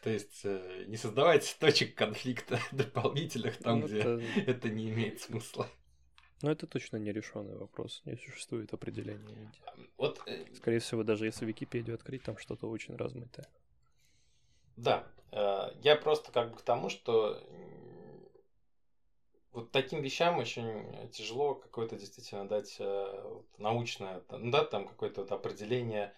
то 0.02 0.10
есть 0.10 0.42
э, 0.44 0.84
не 0.88 0.98
создавать 0.98 1.56
точек 1.58 1.94
конфликта 1.94 2.60
дополнительных 2.70 3.56
там, 3.56 3.80
ну, 3.80 3.86
где 3.86 4.42
это 4.44 4.68
не 4.68 4.90
имеет 4.90 5.22
смысла. 5.22 5.66
Ну, 6.42 6.50
это 6.50 6.66
точно 6.66 6.96
нерешенный 6.96 7.56
вопрос. 7.56 8.02
Не 8.04 8.16
существует 8.16 8.72
определения. 8.74 9.52
Вот, 9.96 10.20
э, 10.26 10.44
Скорее 10.54 10.80
всего, 10.80 11.04
даже 11.04 11.24
если 11.26 11.46
Википедию 11.46 11.94
открыть, 11.94 12.24
там 12.24 12.36
что-то 12.36 12.68
очень 12.68 12.96
размытое. 12.96 13.46
Да. 14.76 15.06
Я 15.82 15.96
просто 15.96 16.30
как 16.30 16.50
бы 16.50 16.56
к 16.58 16.62
тому, 16.62 16.90
что 16.90 17.40
вот 19.52 19.70
таким 19.70 20.02
вещам 20.02 20.38
очень 20.38 21.08
тяжело 21.10 21.54
какое-то 21.54 21.96
действительно 21.96 22.48
дать 22.48 22.76
э, 22.78 23.42
научное, 23.58 24.22
ну 24.30 24.50
да, 24.50 24.64
там 24.64 24.88
какое-то 24.88 25.22
вот 25.22 25.32
определение, 25.32 26.14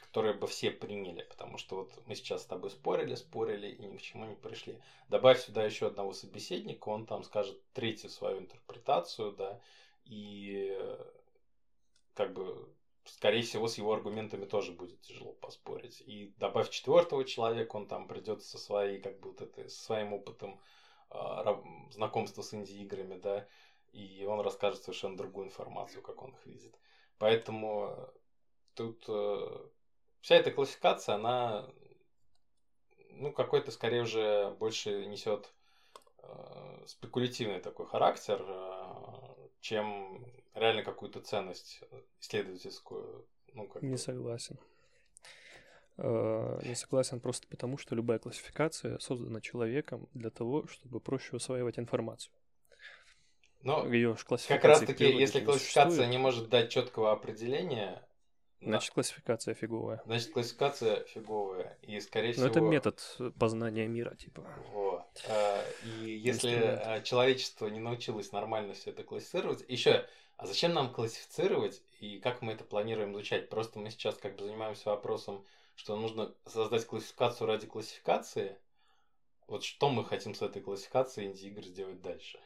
которое 0.00 0.34
бы 0.34 0.46
все 0.46 0.70
приняли, 0.70 1.22
потому 1.22 1.58
что 1.58 1.76
вот 1.76 1.92
мы 2.06 2.14
сейчас 2.14 2.42
с 2.42 2.46
тобой 2.46 2.70
спорили, 2.70 3.14
спорили 3.14 3.68
и 3.68 3.86
ни 3.86 3.96
к 3.96 4.02
чему 4.02 4.26
не 4.26 4.34
пришли. 4.34 4.80
Добавь 5.08 5.40
сюда 5.40 5.64
еще 5.64 5.86
одного 5.88 6.12
собеседника, 6.12 6.88
он 6.88 7.06
там 7.06 7.22
скажет 7.24 7.60
третью 7.72 8.10
свою 8.10 8.38
интерпретацию, 8.38 9.32
да, 9.32 9.60
и 10.04 10.76
как 12.14 12.32
бы 12.32 12.74
скорее 13.04 13.42
всего, 13.42 13.68
с 13.68 13.78
его 13.78 13.92
аргументами 13.92 14.44
тоже 14.44 14.72
будет 14.72 15.00
тяжело 15.02 15.32
поспорить. 15.32 16.02
И 16.06 16.34
добавь 16.36 16.70
четвертого 16.70 17.24
человека, 17.24 17.76
он 17.76 17.86
там 17.86 18.06
придет 18.06 18.42
со 18.42 18.58
своей, 18.58 19.00
как 19.00 19.18
бы 19.20 19.30
вот 19.30 19.40
этой, 19.40 19.68
со 19.68 19.82
своим 19.82 20.12
опытом 20.12 20.60
а, 21.10 21.62
знакомства 21.90 22.42
с 22.42 22.52
инди-играми, 22.54 23.18
да, 23.18 23.48
и 23.92 24.24
он 24.26 24.40
расскажет 24.40 24.82
совершенно 24.82 25.16
другую 25.16 25.46
информацию, 25.46 26.02
как 26.02 26.22
он 26.22 26.30
их 26.32 26.46
видит. 26.46 26.78
Поэтому 27.18 28.10
тут 28.74 29.04
э, 29.08 29.68
вся 30.28 30.36
эта 30.36 30.50
классификация, 30.50 31.14
она, 31.14 31.66
ну, 33.12 33.32
какой-то 33.32 33.70
скорее 33.70 34.02
уже 34.02 34.50
больше 34.58 35.06
несет 35.06 35.50
э, 36.22 36.84
спекулятивный 36.86 37.60
такой 37.60 37.86
характер, 37.86 38.44
чем 39.60 40.22
реально 40.52 40.82
какую-то 40.82 41.22
ценность 41.22 41.80
исследовательскую. 42.20 43.26
Ну, 43.54 43.68
как 43.68 43.82
Не 43.82 43.96
согласен. 43.96 44.58
Э, 45.96 46.60
не 46.62 46.74
согласен 46.74 47.20
просто 47.20 47.48
потому, 47.48 47.78
что 47.78 47.94
любая 47.94 48.18
классификация 48.18 48.98
создана 48.98 49.40
человеком 49.40 50.10
для 50.12 50.28
того, 50.28 50.66
чтобы 50.66 51.00
проще 51.00 51.36
усваивать 51.36 51.78
информацию. 51.78 52.34
Но 53.62 53.86
Ее 53.86 54.14
как 54.46 54.64
раз 54.64 54.80
таки, 54.80 55.10
если 55.10 55.40
классификация 55.40 56.06
не 56.06 56.18
может 56.18 56.50
дать 56.50 56.70
четкого 56.70 57.12
определения, 57.12 58.06
Значит, 58.60 58.92
классификация 58.92 59.54
фиговая. 59.54 60.02
Значит, 60.04 60.32
классификация 60.32 61.04
фиговая. 61.04 61.78
И, 61.82 62.00
скорее 62.00 62.32
всего... 62.32 62.46
Но 62.46 62.50
это 62.50 62.60
метод 62.60 63.16
познания 63.38 63.86
мира, 63.86 64.14
типа. 64.16 64.46
Вот. 64.72 65.06
Э, 65.28 65.62
и 65.84 66.10
если 66.10 66.54
Инструмент. 66.54 67.04
человечество 67.04 67.66
не 67.68 67.80
научилось 67.80 68.32
нормально 68.32 68.74
все 68.74 68.90
это 68.90 69.04
классифицировать... 69.04 69.64
Еще, 69.68 70.06
а 70.36 70.46
зачем 70.46 70.74
нам 70.74 70.92
классифицировать 70.92 71.82
и 72.00 72.18
как 72.18 72.42
мы 72.42 72.52
это 72.52 72.64
планируем 72.64 73.12
изучать? 73.14 73.48
Просто 73.48 73.78
мы 73.78 73.90
сейчас 73.90 74.16
как 74.16 74.36
бы 74.36 74.44
занимаемся 74.44 74.90
вопросом 74.90 75.44
что 75.78 75.96
нужно 75.96 76.34
создать 76.44 76.84
классификацию 76.86 77.46
ради 77.46 77.68
классификации. 77.68 78.58
Вот 79.46 79.62
что 79.62 79.90
мы 79.90 80.04
хотим 80.04 80.34
с 80.34 80.42
этой 80.42 80.60
классификацией 80.60 81.28
инди-игр 81.28 81.62
сделать 81.62 82.02
дальше? 82.02 82.40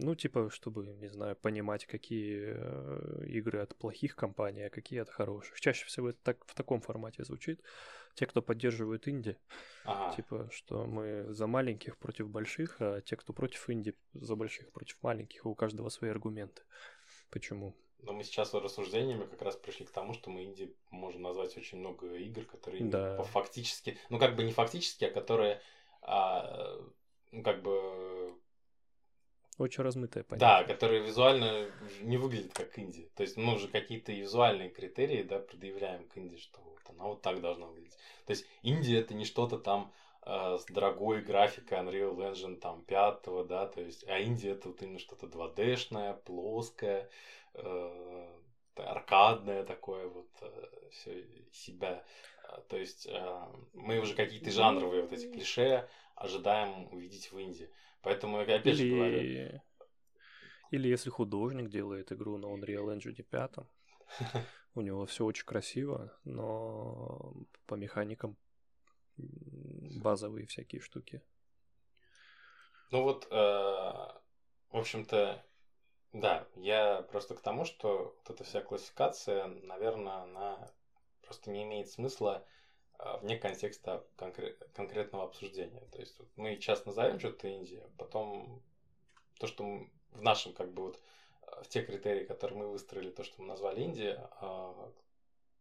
Ну, 0.00 0.14
типа, 0.14 0.48
чтобы, 0.50 0.86
не 0.86 1.08
знаю, 1.08 1.34
понимать, 1.34 1.84
какие 1.86 2.54
э, 2.54 3.24
игры 3.26 3.60
от 3.60 3.76
плохих 3.76 4.14
компаний, 4.14 4.66
а 4.66 4.70
какие 4.70 5.00
от 5.00 5.10
хороших. 5.10 5.60
Чаще 5.60 5.86
всего 5.86 6.10
это 6.10 6.18
так, 6.22 6.44
в 6.46 6.54
таком 6.54 6.80
формате 6.80 7.24
звучит. 7.24 7.60
Те, 8.14 8.26
кто 8.26 8.40
поддерживают 8.40 9.08
инди, 9.08 9.36
ага. 9.84 10.14
типа, 10.14 10.48
что 10.52 10.86
мы 10.86 11.26
за 11.34 11.46
маленьких 11.46 11.96
против 11.98 12.28
больших, 12.28 12.76
а 12.80 13.00
те, 13.00 13.16
кто 13.16 13.32
против 13.32 13.68
инди, 13.70 13.94
за 14.12 14.36
больших 14.36 14.70
против 14.72 15.02
маленьких, 15.02 15.46
у 15.46 15.54
каждого 15.54 15.88
свои 15.88 16.10
аргументы. 16.10 16.62
Почему? 17.30 17.76
Но 18.00 18.12
мы 18.12 18.22
сейчас 18.22 18.54
рассуждениями 18.54 19.24
как 19.24 19.42
раз 19.42 19.56
пришли 19.56 19.84
к 19.84 19.90
тому, 19.90 20.14
что 20.14 20.30
мы 20.30 20.44
инди 20.44 20.76
можем 20.90 21.22
назвать 21.22 21.56
очень 21.56 21.78
много 21.78 22.14
игр, 22.14 22.44
которые 22.44 22.84
да. 22.84 23.20
фактически, 23.24 23.98
ну 24.10 24.18
как 24.20 24.36
бы 24.36 24.44
не 24.44 24.52
фактически, 24.52 25.04
а 25.04 25.10
которые, 25.10 25.60
а, 26.02 26.78
ну 27.32 27.42
как 27.42 27.62
бы 27.62 28.27
очень 29.58 29.84
размытое 29.84 30.24
понятие. 30.24 30.48
Да, 30.48 30.64
которые 30.64 31.02
визуально 31.02 31.66
не 32.00 32.16
выглядят 32.16 32.52
как 32.54 32.78
инди. 32.78 33.10
То 33.16 33.22
есть 33.22 33.36
мы 33.36 33.54
уже 33.54 33.68
какие-то 33.68 34.12
визуальные 34.12 34.70
критерии, 34.70 35.22
да, 35.22 35.38
предъявляем 35.38 36.04
к 36.04 36.16
инди, 36.16 36.38
что 36.38 36.60
вот 36.60 36.80
она 36.88 37.04
вот 37.04 37.22
так 37.22 37.40
должна 37.40 37.66
выглядеть. 37.66 37.96
То 38.26 38.30
есть 38.30 38.46
инди 38.62 38.94
это 38.94 39.14
не 39.14 39.24
что-то 39.24 39.58
там 39.58 39.92
с 40.28 40.66
дорогой 40.66 41.22
графикой 41.22 41.78
Unreal 41.78 42.16
Engine 42.16 42.56
там 42.56 42.82
5, 42.82 43.46
да, 43.46 43.66
то 43.66 43.80
есть, 43.80 44.06
а 44.08 44.18
Индия 44.18 44.50
это 44.50 44.68
вот 44.68 44.82
именно 44.82 44.98
что-то 44.98 45.26
2D-шное, 45.26 46.14
плоское, 46.14 47.08
э, 47.54 48.26
аркадное 48.84 49.64
такое 49.64 50.08
вот 50.08 50.30
э, 50.40 50.88
все 50.90 51.26
себя. 51.52 52.04
То 52.68 52.76
есть 52.76 53.06
э, 53.06 53.46
мы 53.74 53.98
уже 54.00 54.14
какие-то 54.14 54.50
жанровые 54.50 55.02
вот 55.02 55.12
эти 55.12 55.30
клише 55.30 55.88
ожидаем 56.14 56.92
увидеть 56.92 57.30
в 57.32 57.38
Индии. 57.38 57.70
Поэтому 58.02 58.42
я 58.42 58.56
опять 58.56 58.76
же 58.76 58.88
говорю. 58.88 59.60
Или 60.70 60.88
если 60.88 61.10
художник 61.10 61.70
делает 61.70 62.12
игру 62.12 62.36
на 62.36 62.46
Unreal 62.46 62.94
Engine 62.94 63.22
5, 63.22 63.56
у 64.74 64.80
него 64.82 65.06
все 65.06 65.24
очень 65.24 65.46
красиво, 65.46 66.12
но 66.24 67.34
по 67.66 67.74
механикам 67.74 68.36
базовые 69.16 70.46
всякие 70.46 70.80
штуки. 70.80 71.22
Ну 72.90 73.02
вот, 73.02 73.26
э, 73.30 73.34
в 73.34 74.76
общем-то, 74.76 75.44
да, 76.12 76.46
я 76.56 77.02
просто 77.02 77.34
к 77.34 77.40
тому, 77.40 77.64
что 77.64 78.16
вот 78.16 78.30
эта 78.30 78.44
вся 78.44 78.60
классификация, 78.60 79.46
наверное, 79.46 80.22
она 80.22 80.70
просто 81.22 81.50
не 81.50 81.64
имеет 81.64 81.90
смысла 81.90 82.44
э, 82.98 83.18
вне 83.20 83.36
контекста 83.36 84.04
конкрет, 84.16 84.58
конкретного 84.74 85.24
обсуждения. 85.24 85.82
То 85.92 85.98
есть 85.98 86.18
вот 86.18 86.28
мы 86.36 86.56
часто 86.56 86.88
назовем 86.88 87.18
что-то 87.18 87.48
Индия, 87.48 87.86
потом 87.98 88.62
то, 89.38 89.46
что 89.46 89.86
в 90.12 90.22
нашем 90.22 90.54
как 90.54 90.72
бы 90.72 90.84
вот 90.84 91.00
э, 91.42 91.62
в 91.62 91.68
те 91.68 91.82
критерии, 91.82 92.24
которые 92.24 92.58
мы 92.58 92.68
выстроили, 92.68 93.10
то, 93.10 93.22
что 93.22 93.42
мы 93.42 93.48
назвали 93.48 93.82
Индия, 93.82 94.30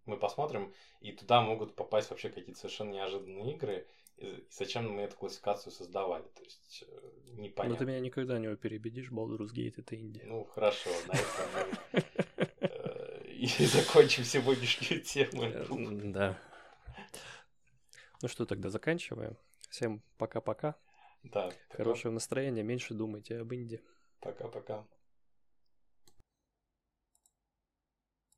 мы 0.06 0.18
посмотрим, 0.18 0.74
и 1.02 1.12
туда 1.12 1.42
могут 1.42 1.76
попасть 1.76 2.10
вообще 2.10 2.30
какие-то 2.30 2.60
совершенно 2.62 2.92
неожиданные 2.92 3.54
игры, 3.54 3.86
и 4.18 4.48
зачем 4.50 4.92
мы 4.92 5.02
эту 5.04 5.16
классификацию 5.16 5.72
создавали, 5.72 6.26
то 6.36 6.44
есть 6.44 6.84
э, 6.88 7.32
непонятно. 7.34 7.74
Но 7.74 7.76
ты 7.76 7.86
меня 7.86 8.00
никогда 8.00 8.40
не 8.40 8.56
перебедишь, 8.56 9.12
Baldur's 9.12 9.54
Gate 9.54 9.76
это 9.78 9.96
Индия. 9.96 10.24
Ну, 10.26 10.44
хорошо, 10.46 10.90
на 11.08 11.14
этом 11.14 11.72
мы 11.94 12.02
и 13.38 13.66
закончим 13.66 14.24
сегодняшнюю 14.24 15.02
тему. 15.02 16.12
Да. 16.12 16.38
Ну 18.22 18.28
что, 18.28 18.46
тогда 18.46 18.70
заканчиваем. 18.70 19.38
Всем 19.70 20.02
пока-пока. 20.18 20.76
Да. 21.24 21.52
Хорошего 21.70 22.12
настроения, 22.12 22.64
меньше 22.64 22.94
думайте 22.94 23.40
об 23.40 23.52
Индии. 23.54 23.82
Пока-пока. 24.20 24.86